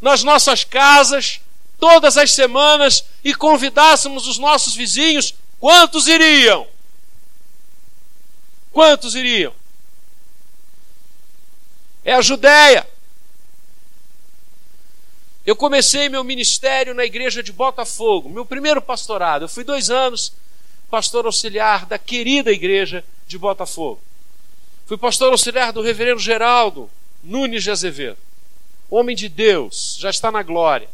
nas 0.00 0.22
nossas 0.22 0.64
casas, 0.64 1.40
todas 1.78 2.16
as 2.16 2.32
semanas, 2.32 3.04
e 3.22 3.34
convidássemos 3.34 4.26
os 4.26 4.38
nossos 4.38 4.74
vizinhos, 4.74 5.34
quantos 5.58 6.08
iriam? 6.08 6.66
Quantos 8.72 9.14
iriam? 9.14 9.52
é 12.04 12.14
a 12.14 12.20
Judéia. 12.20 12.86
Eu 15.44 15.56
comecei 15.56 16.08
meu 16.08 16.22
ministério 16.22 16.94
na 16.94 17.04
igreja 17.04 17.42
de 17.42 17.52
Botafogo, 17.52 18.28
meu 18.28 18.44
primeiro 18.44 18.80
pastorado. 18.80 19.44
Eu 19.44 19.48
fui 19.48 19.64
dois 19.64 19.90
anos 19.90 20.32
pastor 20.90 21.24
auxiliar 21.24 21.86
da 21.86 21.98
querida 21.98 22.50
igreja 22.50 23.04
de 23.26 23.38
Botafogo. 23.38 24.00
Fui 24.86 24.98
pastor 24.98 25.30
auxiliar 25.30 25.72
do 25.72 25.80
reverendo 25.80 26.20
Geraldo 26.20 26.90
Nunes 27.22 27.62
de 27.62 27.70
Azevedo, 27.70 28.18
homem 28.90 29.14
de 29.14 29.28
Deus, 29.28 29.96
já 30.00 30.10
está 30.10 30.32
na 30.32 30.42
glória. 30.42 30.88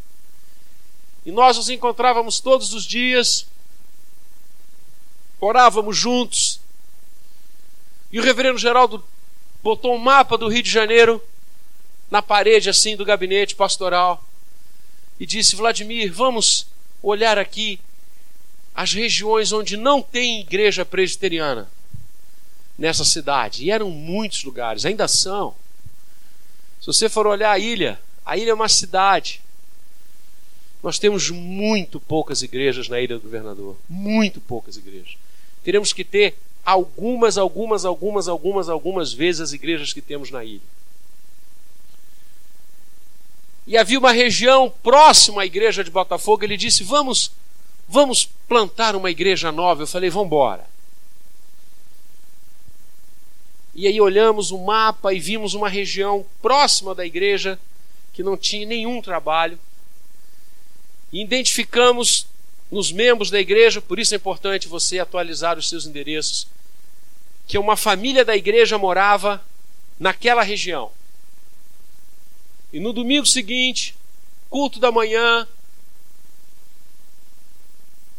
E 1.24 1.32
nós 1.32 1.56
nos 1.56 1.70
encontrávamos 1.70 2.40
todos 2.40 2.74
os 2.74 2.84
dias, 2.84 3.46
orávamos 5.40 5.96
juntos. 5.96 6.60
E 8.12 8.20
o 8.20 8.22
reverendo 8.22 8.58
Geraldo 8.58 9.02
botou 9.62 9.94
um 9.94 9.98
mapa 9.98 10.36
do 10.36 10.48
Rio 10.48 10.62
de 10.62 10.70
Janeiro 10.70 11.22
na 12.10 12.20
parede 12.20 12.68
assim 12.68 12.96
do 12.96 13.04
gabinete 13.04 13.56
pastoral 13.56 14.22
e 15.18 15.26
disse: 15.26 15.56
Vladimir, 15.56 16.12
vamos 16.12 16.66
olhar 17.02 17.38
aqui 17.38 17.80
as 18.76 18.92
regiões 18.92 19.52
onde 19.52 19.74
não 19.74 20.02
tem 20.02 20.42
igreja 20.42 20.84
presbiteriana 20.84 21.66
nessa 22.76 23.06
cidade. 23.06 23.64
E 23.64 23.70
eram 23.70 23.90
muitos 23.90 24.44
lugares, 24.44 24.84
ainda 24.84 25.08
são. 25.08 25.54
Se 26.78 26.86
você 26.86 27.08
for 27.08 27.26
olhar 27.26 27.52
a 27.52 27.58
ilha, 27.58 27.98
a 28.22 28.36
ilha 28.36 28.50
é 28.50 28.54
uma 28.54 28.68
cidade. 28.68 29.40
Nós 30.82 30.98
temos 30.98 31.30
muito 31.30 31.98
poucas 31.98 32.42
igrejas 32.42 32.86
na 32.86 33.00
Ilha 33.00 33.16
do 33.16 33.22
Governador. 33.22 33.78
Muito 33.88 34.42
poucas 34.42 34.76
igrejas. 34.76 35.16
Teremos 35.64 35.94
que 35.94 36.04
ter 36.04 36.36
algumas, 36.62 37.38
algumas, 37.38 37.86
algumas, 37.86 38.28
algumas, 38.28 38.68
algumas 38.68 39.12
vezes 39.12 39.40
as 39.40 39.52
igrejas 39.54 39.94
que 39.94 40.02
temos 40.02 40.30
na 40.30 40.44
ilha. 40.44 40.60
E 43.66 43.76
havia 43.78 43.98
uma 43.98 44.12
região 44.12 44.70
próxima 44.82 45.42
à 45.42 45.46
igreja 45.46 45.82
de 45.82 45.90
Botafogo, 45.90 46.44
ele 46.44 46.58
disse: 46.58 46.84
"Vamos, 46.84 47.32
vamos 47.88 48.28
plantar 48.48 48.94
uma 48.96 49.10
igreja 49.10 49.50
nova". 49.52 49.82
Eu 49.82 49.86
falei: 49.86 50.10
"Vamos 50.10 50.26
embora". 50.26 50.66
E 53.74 53.86
aí 53.86 54.00
olhamos 54.00 54.50
o 54.50 54.58
mapa 54.58 55.12
e 55.12 55.20
vimos 55.20 55.52
uma 55.52 55.68
região 55.68 56.24
próxima 56.40 56.94
da 56.94 57.04
igreja 57.04 57.58
que 58.14 58.22
não 58.22 58.34
tinha 58.34 58.66
nenhum 58.66 59.02
trabalho. 59.02 59.58
E 61.12 61.20
identificamos 61.20 62.26
nos 62.70 62.90
membros 62.90 63.30
da 63.30 63.38
igreja, 63.38 63.82
por 63.82 63.98
isso 63.98 64.14
é 64.14 64.16
importante 64.16 64.66
você 64.66 64.98
atualizar 64.98 65.58
os 65.58 65.68
seus 65.68 65.84
endereços 65.84 66.48
que 67.46 67.58
uma 67.58 67.76
família 67.76 68.24
da 68.24 68.34
igreja 68.34 68.76
morava 68.76 69.44
naquela 70.00 70.42
região. 70.42 70.90
E 72.72 72.80
no 72.80 72.92
domingo 72.92 73.26
seguinte, 73.26 73.94
culto 74.50 74.80
da 74.80 74.90
manhã, 74.90 75.46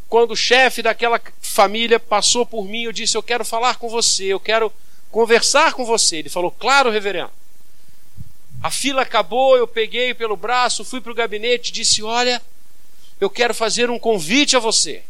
quando 0.09 0.31
o 0.31 0.37
chefe 0.37 0.81
daquela 0.81 1.21
família 1.41 1.99
passou 1.99 2.45
por 2.45 2.65
mim, 2.65 2.83
eu 2.83 2.91
disse: 2.91 3.17
Eu 3.17 3.23
quero 3.23 3.43
falar 3.43 3.75
com 3.75 3.89
você, 3.89 4.25
eu 4.25 4.39
quero 4.39 4.71
conversar 5.11 5.73
com 5.73 5.85
você. 5.85 6.17
Ele 6.17 6.29
falou: 6.29 6.51
Claro, 6.51 6.89
reverendo. 6.89 7.31
A 8.61 8.71
fila 8.71 9.03
acabou, 9.03 9.55
eu 9.57 9.67
peguei 9.67 10.13
pelo 10.13 10.35
braço, 10.35 10.85
fui 10.85 11.01
para 11.01 11.11
o 11.11 11.15
gabinete 11.15 11.69
e 11.69 11.73
disse: 11.73 12.01
Olha, 12.01 12.41
eu 13.19 13.29
quero 13.29 13.53
fazer 13.53 13.89
um 13.89 13.99
convite 13.99 14.55
a 14.55 14.59
você. 14.59 15.03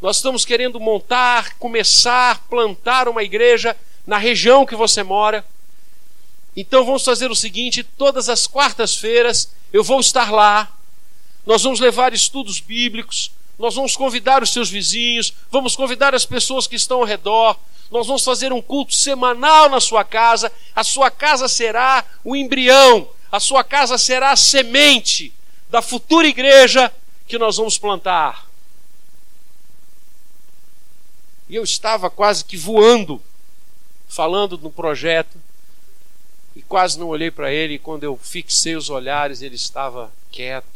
Nós 0.00 0.16
estamos 0.16 0.44
querendo 0.44 0.80
montar, 0.80 1.54
começar, 1.58 2.46
plantar 2.48 3.08
uma 3.08 3.22
igreja 3.22 3.76
na 4.06 4.18
região 4.18 4.66
que 4.66 4.76
você 4.76 5.02
mora. 5.02 5.44
Então 6.56 6.84
vamos 6.86 7.04
fazer 7.04 7.30
o 7.30 7.36
seguinte: 7.36 7.84
todas 7.84 8.28
as 8.28 8.46
quartas-feiras 8.46 9.52
eu 9.72 9.84
vou 9.84 10.00
estar 10.00 10.30
lá. 10.30 10.72
Nós 11.44 11.62
vamos 11.62 11.80
levar 11.80 12.14
estudos 12.14 12.60
bíblicos. 12.60 13.30
Nós 13.58 13.74
vamos 13.74 13.96
convidar 13.96 14.42
os 14.42 14.52
seus 14.52 14.68
vizinhos. 14.68 15.32
Vamos 15.50 15.74
convidar 15.74 16.14
as 16.14 16.26
pessoas 16.26 16.66
que 16.66 16.76
estão 16.76 16.98
ao 16.98 17.04
redor. 17.04 17.58
Nós 17.90 18.06
vamos 18.06 18.24
fazer 18.24 18.52
um 18.52 18.60
culto 18.60 18.94
semanal 18.94 19.68
na 19.68 19.80
sua 19.80 20.04
casa. 20.04 20.52
A 20.74 20.84
sua 20.84 21.10
casa 21.10 21.48
será 21.48 22.04
o 22.22 22.36
embrião. 22.36 23.08
A 23.30 23.40
sua 23.40 23.64
casa 23.64 23.96
será 23.96 24.30
a 24.30 24.36
semente 24.36 25.32
da 25.70 25.80
futura 25.80 26.26
igreja 26.26 26.92
que 27.26 27.38
nós 27.38 27.56
vamos 27.56 27.78
plantar. 27.78 28.46
E 31.48 31.54
eu 31.54 31.62
estava 31.62 32.10
quase 32.10 32.44
que 32.44 32.56
voando, 32.56 33.22
falando 34.08 34.58
no 34.58 34.70
projeto, 34.70 35.40
e 36.56 36.62
quase 36.62 36.98
não 36.98 37.08
olhei 37.08 37.30
para 37.30 37.52
ele. 37.52 37.74
E 37.74 37.78
quando 37.78 38.04
eu 38.04 38.16
fixei 38.16 38.74
os 38.74 38.90
olhares, 38.90 39.42
ele 39.42 39.54
estava 39.54 40.12
quieto, 40.30 40.66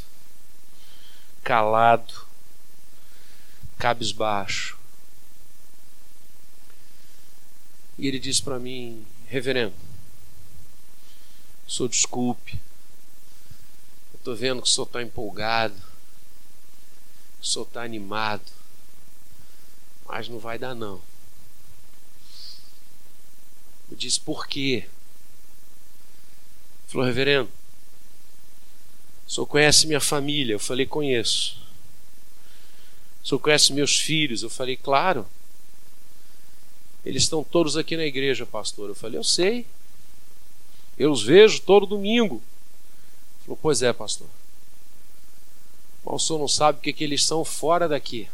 calado, 1.42 2.29
cabisbaixo. 3.80 4.78
E 7.98 8.06
ele 8.06 8.18
disse 8.18 8.42
para 8.42 8.58
mim: 8.58 9.04
Reverendo, 9.26 9.74
sou 11.66 11.88
desculpe, 11.88 12.60
eu 14.12 14.18
estou 14.18 14.36
vendo 14.36 14.60
que 14.62 14.68
o 14.68 14.70
senhor 14.70 14.86
está 14.86 15.02
empolgado. 15.02 15.90
O 17.40 17.46
senhor 17.46 17.64
está 17.64 17.82
animado, 17.82 18.44
mas 20.06 20.28
não 20.28 20.38
vai 20.38 20.58
dar 20.58 20.74
não. 20.74 21.00
Eu 23.90 23.96
disse, 23.96 24.20
por 24.20 24.46
quê? 24.46 24.86
Falou, 26.86 27.06
reverendo, 27.06 27.50
o 29.26 29.30
senhor 29.30 29.46
conhece 29.46 29.86
minha 29.86 30.00
família? 30.00 30.52
Eu 30.52 30.60
falei, 30.60 30.84
conheço. 30.84 31.59
O 33.22 33.28
senhor 33.28 33.38
conhece 33.40 33.72
meus 33.72 33.98
filhos? 33.98 34.42
Eu 34.42 34.50
falei, 34.50 34.76
claro. 34.76 35.26
Eles 37.04 37.22
estão 37.22 37.42
todos 37.42 37.76
aqui 37.76 37.96
na 37.96 38.04
igreja, 38.04 38.44
pastor. 38.44 38.88
Eu 38.88 38.94
falei, 38.94 39.18
eu 39.18 39.24
sei. 39.24 39.66
Eu 40.98 41.10
os 41.12 41.22
vejo 41.22 41.62
todo 41.62 41.86
domingo. 41.86 42.36
Ele 42.36 43.44
falou, 43.44 43.58
pois 43.60 43.82
é, 43.82 43.92
pastor. 43.92 44.26
Mas 46.04 46.14
o 46.14 46.18
senhor 46.18 46.38
não 46.38 46.48
sabe 46.48 46.78
o 46.78 46.82
que, 46.82 46.92
que 46.92 47.04
eles 47.04 47.24
são 47.24 47.44
fora 47.44 47.88
daqui. 47.88 48.28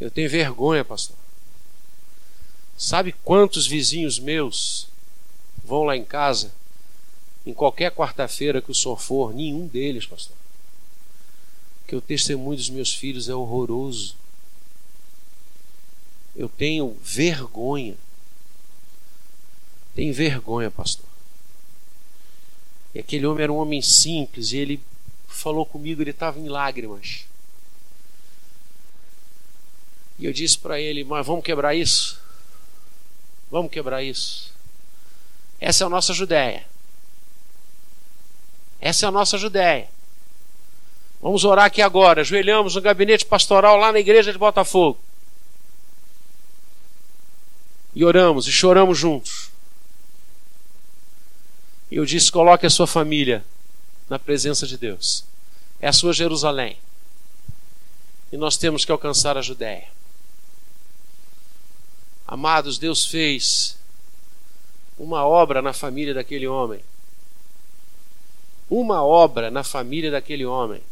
Eu 0.00 0.10
tenho 0.10 0.28
vergonha, 0.28 0.84
pastor. 0.84 1.16
Sabe 2.76 3.12
quantos 3.24 3.66
vizinhos 3.66 4.18
meus 4.18 4.88
vão 5.64 5.84
lá 5.84 5.96
em 5.96 6.04
casa, 6.04 6.52
em 7.46 7.54
qualquer 7.54 7.92
quarta-feira 7.92 8.60
que 8.60 8.70
o 8.70 8.74
senhor 8.74 9.00
for? 9.00 9.32
Nenhum 9.32 9.66
deles, 9.66 10.04
pastor. 10.06 10.36
Porque 11.92 11.96
o 11.96 12.00
testemunho 12.00 12.56
dos 12.56 12.70
meus 12.70 12.94
filhos 12.94 13.28
é 13.28 13.34
horroroso. 13.34 14.16
Eu 16.34 16.48
tenho 16.48 16.96
vergonha. 17.02 17.94
Tenho 19.94 20.14
vergonha, 20.14 20.70
pastor. 20.70 21.04
E 22.94 22.98
aquele 22.98 23.26
homem 23.26 23.42
era 23.42 23.52
um 23.52 23.58
homem 23.58 23.82
simples 23.82 24.52
e 24.52 24.56
ele 24.56 24.82
falou 25.28 25.66
comigo, 25.66 26.00
ele 26.00 26.12
estava 26.12 26.38
em 26.40 26.48
lágrimas. 26.48 27.26
E 30.18 30.24
eu 30.24 30.32
disse 30.32 30.56
para 30.56 30.80
ele: 30.80 31.04
Mas 31.04 31.26
vamos 31.26 31.44
quebrar 31.44 31.74
isso? 31.74 32.18
Vamos 33.50 33.70
quebrar 33.70 34.02
isso. 34.02 34.50
Essa 35.60 35.84
é 35.84 35.86
a 35.86 35.90
nossa 35.90 36.14
Judéia. 36.14 36.66
Essa 38.80 39.04
é 39.04 39.08
a 39.08 39.12
nossa 39.12 39.36
Judéia. 39.36 39.90
Vamos 41.22 41.44
orar 41.44 41.66
aqui 41.66 41.80
agora. 41.80 42.22
Ajoelhamos 42.22 42.74
no 42.74 42.82
gabinete 42.82 43.24
pastoral 43.24 43.76
lá 43.76 43.92
na 43.92 44.00
igreja 44.00 44.32
de 44.32 44.38
Botafogo. 44.38 44.98
E 47.94 48.04
oramos 48.04 48.48
e 48.48 48.52
choramos 48.52 48.98
juntos. 48.98 49.50
E 51.88 51.96
eu 51.96 52.04
disse: 52.04 52.32
coloque 52.32 52.66
a 52.66 52.70
sua 52.70 52.88
família 52.88 53.44
na 54.08 54.18
presença 54.18 54.66
de 54.66 54.76
Deus. 54.76 55.24
É 55.80 55.86
a 55.86 55.92
sua 55.92 56.12
Jerusalém. 56.12 56.76
E 58.32 58.36
nós 58.36 58.56
temos 58.56 58.84
que 58.84 58.90
alcançar 58.90 59.38
a 59.38 59.42
Judéia. 59.42 59.86
Amados, 62.26 62.78
Deus 62.78 63.06
fez 63.06 63.76
uma 64.98 65.24
obra 65.24 65.62
na 65.62 65.72
família 65.72 66.14
daquele 66.14 66.48
homem. 66.48 66.80
Uma 68.70 69.04
obra 69.04 69.50
na 69.50 69.62
família 69.62 70.10
daquele 70.10 70.46
homem. 70.46 70.82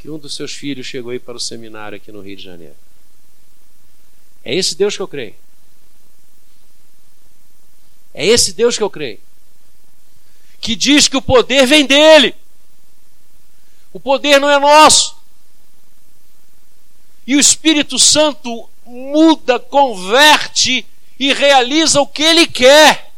Que 0.00 0.10
um 0.10 0.18
dos 0.18 0.34
seus 0.34 0.52
filhos 0.52 0.86
chegou 0.86 1.12
aí 1.12 1.18
para 1.18 1.36
o 1.36 1.40
seminário 1.40 1.96
aqui 1.96 2.10
no 2.10 2.22
Rio 2.22 2.36
de 2.36 2.42
Janeiro. 2.42 2.76
É 4.42 4.54
esse 4.54 4.74
Deus 4.74 4.96
que 4.96 5.02
eu 5.02 5.08
creio. 5.08 5.34
É 8.14 8.26
esse 8.26 8.54
Deus 8.54 8.76
que 8.76 8.82
eu 8.82 8.90
creio. 8.90 9.20
Que 10.60 10.74
diz 10.74 11.06
que 11.06 11.16
o 11.16 11.22
poder 11.22 11.66
vem 11.66 11.84
dele. 11.86 12.34
O 13.92 14.00
poder 14.00 14.40
não 14.40 14.48
é 14.48 14.58
nosso. 14.58 15.16
E 17.26 17.36
o 17.36 17.40
Espírito 17.40 17.98
Santo 17.98 18.68
muda, 18.84 19.58
converte 19.60 20.86
e 21.18 21.32
realiza 21.32 22.00
o 22.00 22.06
que 22.06 22.22
ele 22.22 22.46
quer. 22.46 23.09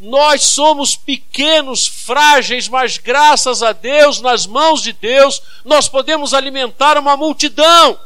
Nós 0.00 0.42
somos 0.42 0.94
pequenos, 0.94 1.86
frágeis, 1.86 2.68
mas 2.68 2.98
graças 2.98 3.62
a 3.62 3.72
Deus, 3.72 4.20
nas 4.20 4.46
mãos 4.46 4.82
de 4.82 4.92
Deus, 4.92 5.42
nós 5.64 5.88
podemos 5.88 6.32
alimentar 6.32 6.96
uma 6.96 7.16
multidão, 7.16 7.98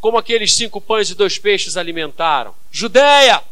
como 0.00 0.16
aqueles 0.16 0.54
cinco 0.54 0.80
pães 0.80 1.10
e 1.10 1.14
dois 1.14 1.36
peixes 1.38 1.76
alimentaram. 1.76 2.54
Judéia, 2.70 3.42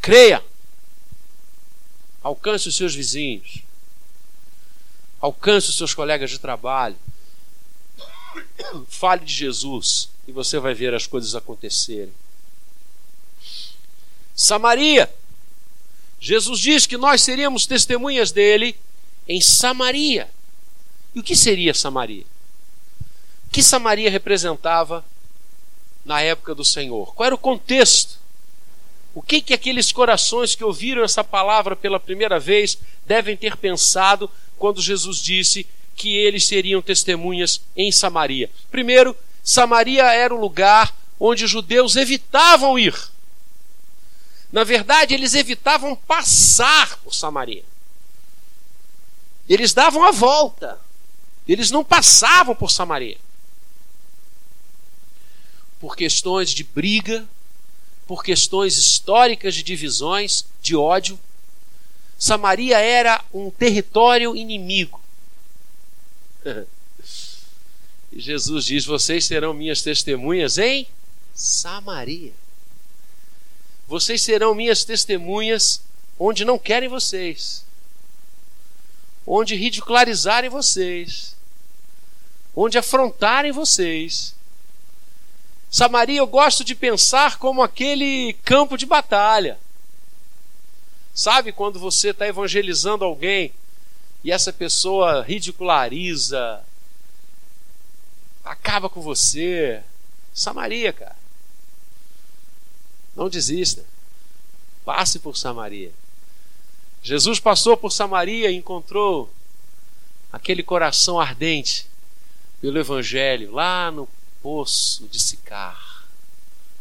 creia, 0.00 0.42
alcance 2.22 2.68
os 2.68 2.76
seus 2.76 2.94
vizinhos, 2.94 3.58
alcance 5.20 5.68
os 5.68 5.76
seus 5.76 5.92
colegas 5.92 6.30
de 6.30 6.38
trabalho, 6.38 6.96
Fale 8.88 9.24
de 9.24 9.32
Jesus 9.32 10.08
e 10.26 10.32
você 10.32 10.58
vai 10.58 10.74
ver 10.74 10.94
as 10.94 11.06
coisas 11.06 11.34
acontecerem. 11.34 12.12
Samaria. 14.40 15.12
Jesus 16.18 16.58
diz 16.58 16.86
que 16.86 16.96
nós 16.96 17.20
seríamos 17.20 17.66
testemunhas 17.66 18.32
dele 18.32 18.74
em 19.28 19.38
Samaria. 19.38 20.30
E 21.14 21.20
o 21.20 21.22
que 21.22 21.36
seria 21.36 21.74
Samaria? 21.74 22.24
O 23.46 23.50
que 23.52 23.62
Samaria 23.62 24.10
representava 24.10 25.04
na 26.06 26.22
época 26.22 26.54
do 26.54 26.64
Senhor? 26.64 27.14
Qual 27.14 27.26
era 27.26 27.34
o 27.34 27.38
contexto? 27.38 28.18
O 29.14 29.20
que 29.20 29.42
que 29.42 29.52
aqueles 29.52 29.92
corações 29.92 30.54
que 30.54 30.64
ouviram 30.64 31.04
essa 31.04 31.22
palavra 31.22 31.76
pela 31.76 32.00
primeira 32.00 32.40
vez 32.40 32.78
devem 33.06 33.36
ter 33.36 33.58
pensado 33.58 34.30
quando 34.56 34.80
Jesus 34.80 35.18
disse 35.18 35.66
que 35.94 36.16
eles 36.16 36.46
seriam 36.46 36.80
testemunhas 36.80 37.60
em 37.76 37.92
Samaria. 37.92 38.48
Primeiro, 38.70 39.14
Samaria 39.42 40.04
era 40.04 40.34
o 40.34 40.40
lugar 40.40 40.96
onde 41.18 41.44
os 41.44 41.50
judeus 41.50 41.94
evitavam 41.94 42.78
ir. 42.78 42.94
Na 44.52 44.64
verdade, 44.64 45.14
eles 45.14 45.34
evitavam 45.34 45.94
passar 45.94 46.98
por 46.98 47.14
Samaria. 47.14 47.64
Eles 49.48 49.72
davam 49.72 50.04
a 50.04 50.10
volta. 50.10 50.80
Eles 51.46 51.70
não 51.70 51.84
passavam 51.84 52.54
por 52.54 52.70
Samaria. 52.70 53.18
Por 55.78 55.96
questões 55.96 56.50
de 56.50 56.62
briga, 56.62 57.26
por 58.06 58.22
questões 58.22 58.76
históricas 58.76 59.54
de 59.54 59.62
divisões, 59.62 60.44
de 60.60 60.76
ódio. 60.76 61.18
Samaria 62.18 62.78
era 62.78 63.24
um 63.32 63.50
território 63.50 64.36
inimigo. 64.36 65.00
e 68.12 68.20
Jesus 68.20 68.66
diz: 68.66 68.84
Vocês 68.84 69.24
serão 69.24 69.54
minhas 69.54 69.80
testemunhas 69.82 70.58
em 70.58 70.86
Samaria. 71.34 72.32
Vocês 73.90 74.22
serão 74.22 74.54
minhas 74.54 74.84
testemunhas 74.84 75.82
onde 76.16 76.44
não 76.44 76.56
querem 76.56 76.88
vocês, 76.88 77.64
onde 79.26 79.56
ridicularizarem 79.56 80.48
vocês, 80.48 81.34
onde 82.54 82.78
afrontarem 82.78 83.50
vocês. 83.50 84.32
Samaria 85.68 86.20
eu 86.20 86.26
gosto 86.28 86.62
de 86.62 86.72
pensar 86.72 87.36
como 87.38 87.62
aquele 87.64 88.34
campo 88.44 88.78
de 88.78 88.86
batalha. 88.86 89.58
Sabe 91.12 91.50
quando 91.50 91.80
você 91.80 92.10
está 92.10 92.28
evangelizando 92.28 93.04
alguém 93.04 93.52
e 94.22 94.30
essa 94.30 94.52
pessoa 94.52 95.24
ridiculariza, 95.24 96.62
acaba 98.44 98.88
com 98.88 99.00
você. 99.00 99.82
Samaria, 100.32 100.92
cara. 100.92 101.19
Não 103.14 103.28
desista. 103.28 103.84
Passe 104.84 105.18
por 105.18 105.36
Samaria. 105.36 105.92
Jesus 107.02 107.40
passou 107.40 107.76
por 107.76 107.90
Samaria 107.90 108.50
e 108.50 108.56
encontrou 108.56 109.32
aquele 110.32 110.62
coração 110.62 111.18
ardente 111.18 111.86
pelo 112.60 112.78
Evangelho 112.78 113.52
lá 113.52 113.90
no 113.90 114.08
poço 114.42 115.06
de 115.08 115.18
Sicar. 115.18 116.06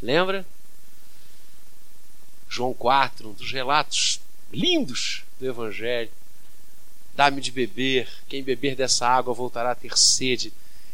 Lembra? 0.01 0.45
João 2.49 2.73
4, 2.73 3.30
um 3.30 3.34
dos 3.34 3.51
relatos 3.51 4.19
lindos 4.51 5.23
do 5.39 5.47
Evangelho. 5.47 6.11
Dá-me 7.15 7.41
de 7.41 7.51
beber, 7.51 8.09
quem 8.27 8.43
beber 8.43 8.75
dessa 8.75 9.07
água 9.07 9.34
voltará 9.34 9.71
a 9.71 9.75
ter 9.75 9.97
sede. 9.97 10.53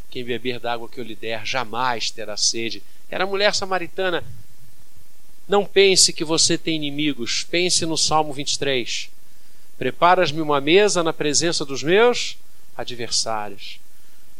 Quem 0.10 0.24
beber 0.24 0.60
da 0.60 0.74
água 0.74 0.90
que 0.90 1.00
eu 1.00 1.04
lhe 1.04 1.16
der 1.16 1.46
jamais 1.46 2.10
terá 2.10 2.38
sede. 2.38 2.82
Era 3.10 3.26
mulher 3.26 3.54
samaritana. 3.54 4.24
Não 5.48 5.66
pense 5.66 6.12
que 6.12 6.24
você 6.24 6.58
tem 6.58 6.76
inimigos. 6.76 7.44
Pense 7.44 7.86
no 7.86 7.98
Salmo 7.98 8.34
23. 8.34 9.10
Preparas-me 9.78 10.42
uma 10.42 10.60
mesa 10.60 11.04
na 11.04 11.14
presença 11.14 11.64
dos 11.64 11.84
meus 11.84 12.38
adversários. 12.76 13.80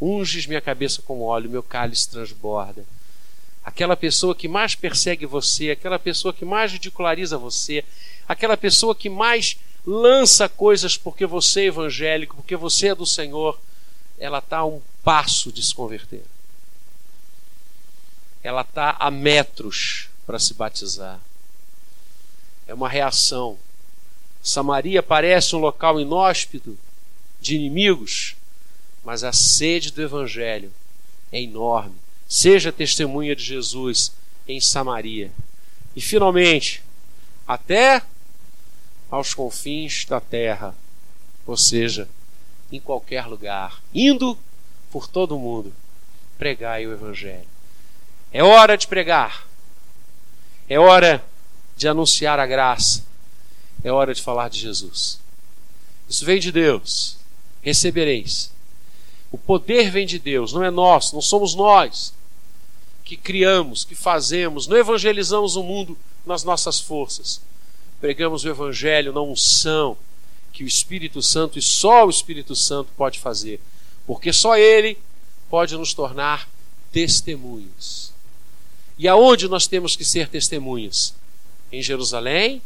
Unges 0.02 0.48
minha 0.48 0.62
cabeça 0.62 1.02
com 1.02 1.22
óleo, 1.22 1.50
meu 1.50 1.64
cálice 1.64 2.10
transborda. 2.10 2.84
Aquela 3.64 3.96
pessoa 3.96 4.36
que 4.36 4.48
mais 4.48 4.76
persegue 4.76 5.26
você, 5.26 5.72
aquela 5.72 5.98
pessoa 5.98 6.34
que 6.34 6.46
mais 6.46 6.72
ridiculariza 6.72 7.38
você, 7.38 7.84
aquela 8.28 8.58
pessoa 8.58 8.96
que 8.96 9.10
mais 9.10 9.58
lança 9.86 10.50
coisas 10.50 10.98
porque 10.98 11.26
você 11.26 11.62
é 11.62 11.66
evangélico, 11.66 12.36
porque 12.36 12.56
você 12.56 12.90
é 12.90 12.96
do 12.96 13.06
Senhor, 13.06 13.60
ela 14.18 14.40
está 14.40 14.60
a 14.60 14.66
um 14.66 14.82
passo 15.04 15.52
de 15.52 15.64
se 15.64 15.74
converter. 15.74 16.24
Ela 18.44 18.62
está 18.62 18.96
a 19.00 19.10
metros 19.10 20.10
para 20.26 20.40
se 20.40 20.54
batizar. 20.54 21.20
É 22.68 22.74
uma 22.74 22.90
reação. 22.90 23.58
Samaria 24.42 25.02
parece 25.02 25.56
um 25.56 25.60
local 25.60 26.00
inóspito 26.00 26.78
de 27.40 27.56
inimigos, 27.56 28.36
mas 29.04 29.24
a 29.24 29.32
sede 29.32 29.92
do 29.92 30.02
Evangelho 30.02 30.72
é 31.32 31.42
enorme. 31.42 31.96
Seja 32.28 32.72
testemunha 32.72 33.36
de 33.36 33.44
Jesus 33.44 34.12
em 34.48 34.60
Samaria. 34.60 35.32
E 35.96 36.02
finalmente, 36.02 36.84
até 37.48 38.02
aos 39.10 39.34
confins 39.34 40.06
da 40.06 40.20
terra, 40.20 40.76
ou 41.46 41.56
seja, 41.56 42.10
em 42.72 42.80
qualquer 42.80 43.28
lugar, 43.28 43.82
indo 43.94 44.38
por 44.92 45.08
todo 45.08 45.36
o 45.36 45.40
mundo, 45.40 45.72
pregai 46.38 46.88
o 46.88 46.94
Evangelho. 46.94 47.48
É 48.32 48.44
hora 48.44 48.76
de 48.76 48.88
pregar, 48.88 49.45
é 50.70 50.80
hora 50.80 51.24
de 51.76 51.88
anunciar 51.88 52.40
a 52.40 52.46
graça, 52.46 53.04
é 53.84 53.92
hora 53.92 54.14
de 54.14 54.22
falar 54.22 54.50
de 54.50 54.60
Jesus. 54.60 55.20
Isso 56.10 56.26
vem 56.26 56.40
de 56.40 56.52
Deus, 56.52 57.18
recebereis. 57.62 58.52
O 59.32 59.38
poder 59.38 59.92
vem 59.92 60.06
de 60.06 60.18
Deus, 60.18 60.54
não 60.54 60.64
é 60.64 60.72
nosso, 60.72 61.14
não 61.14 61.22
somos 61.22 61.56
nós 61.56 62.14
que 63.04 63.16
criamos, 63.16 63.84
que 63.84 63.94
fazemos, 63.94 64.66
não 64.66 64.76
evangelizamos 64.76 65.56
o 65.56 65.64
mundo 65.64 65.98
nas 66.26 66.44
nossas 66.44 66.80
forças. 66.80 67.40
Pregamos 68.02 68.44
o 68.44 68.50
Evangelho 68.50 69.14
na 69.14 69.22
unção 69.22 69.96
que 70.52 70.64
o 70.64 70.68
Espírito 70.68 71.22
Santo 71.22 71.60
e 71.60 71.62
só 71.62 72.06
o 72.06 72.10
Espírito 72.10 72.56
Santo 72.56 72.90
pode 72.98 73.20
fazer, 73.20 73.60
porque 74.08 74.34
só 74.34 74.58
Ele 74.58 74.98
pode 75.50 75.78
nos 75.78 75.94
tornar 75.94 76.50
testemunhos. 76.92 78.15
E 78.98 79.08
aonde 79.08 79.48
nós 79.48 79.68
temos 79.68 79.96
que 79.96 80.06
ser 80.06 80.30
testemunhas? 80.30 81.14
Em 81.72 81.82
Jerusalém, 81.82 82.62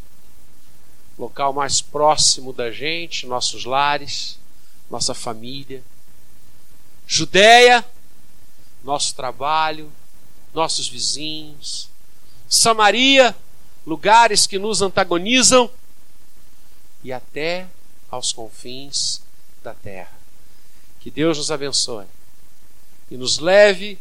local 1.17 1.53
mais 1.53 1.81
próximo 1.81 2.53
da 2.53 2.71
gente, 2.71 3.25
nossos 3.25 3.65
lares, 3.65 4.37
nossa 4.89 5.13
família. 5.13 5.83
Judéia, 7.07 7.83
nosso 8.83 9.15
trabalho, 9.15 9.91
nossos 10.53 10.87
vizinhos. 10.87 11.89
Samaria, 12.47 13.35
lugares 13.85 14.45
que 14.45 14.59
nos 14.59 14.81
antagonizam. 14.81 15.69
E 17.03 17.11
até 17.11 17.67
aos 18.11 18.31
confins 18.31 19.21
da 19.63 19.73
terra. 19.73 20.17
Que 20.99 21.09
Deus 21.09 21.37
nos 21.37 21.51
abençoe 21.51 22.05
e 23.09 23.17
nos 23.17 23.39
leve 23.39 23.97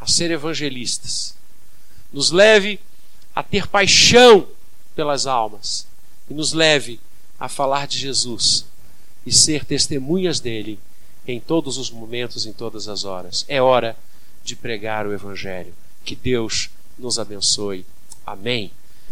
a 0.00 0.06
ser 0.06 0.30
evangelistas, 0.30 1.34
nos 2.12 2.30
leve 2.30 2.78
a 3.34 3.42
ter 3.42 3.66
paixão 3.66 4.46
pelas 4.94 5.26
almas 5.26 5.86
e 6.28 6.34
nos 6.34 6.52
leve 6.52 7.00
a 7.40 7.48
falar 7.48 7.86
de 7.86 7.98
Jesus 7.98 8.66
e 9.24 9.32
ser 9.32 9.64
testemunhas 9.64 10.40
dele 10.40 10.78
em 11.26 11.40
todos 11.40 11.78
os 11.78 11.90
momentos, 11.90 12.46
em 12.46 12.52
todas 12.52 12.88
as 12.88 13.04
horas. 13.04 13.44
É 13.48 13.62
hora 13.62 13.96
de 14.44 14.56
pregar 14.56 15.06
o 15.06 15.12
Evangelho. 15.12 15.72
Que 16.04 16.16
Deus 16.16 16.68
nos 16.98 17.18
abençoe. 17.18 17.86
Amém. 18.26 18.70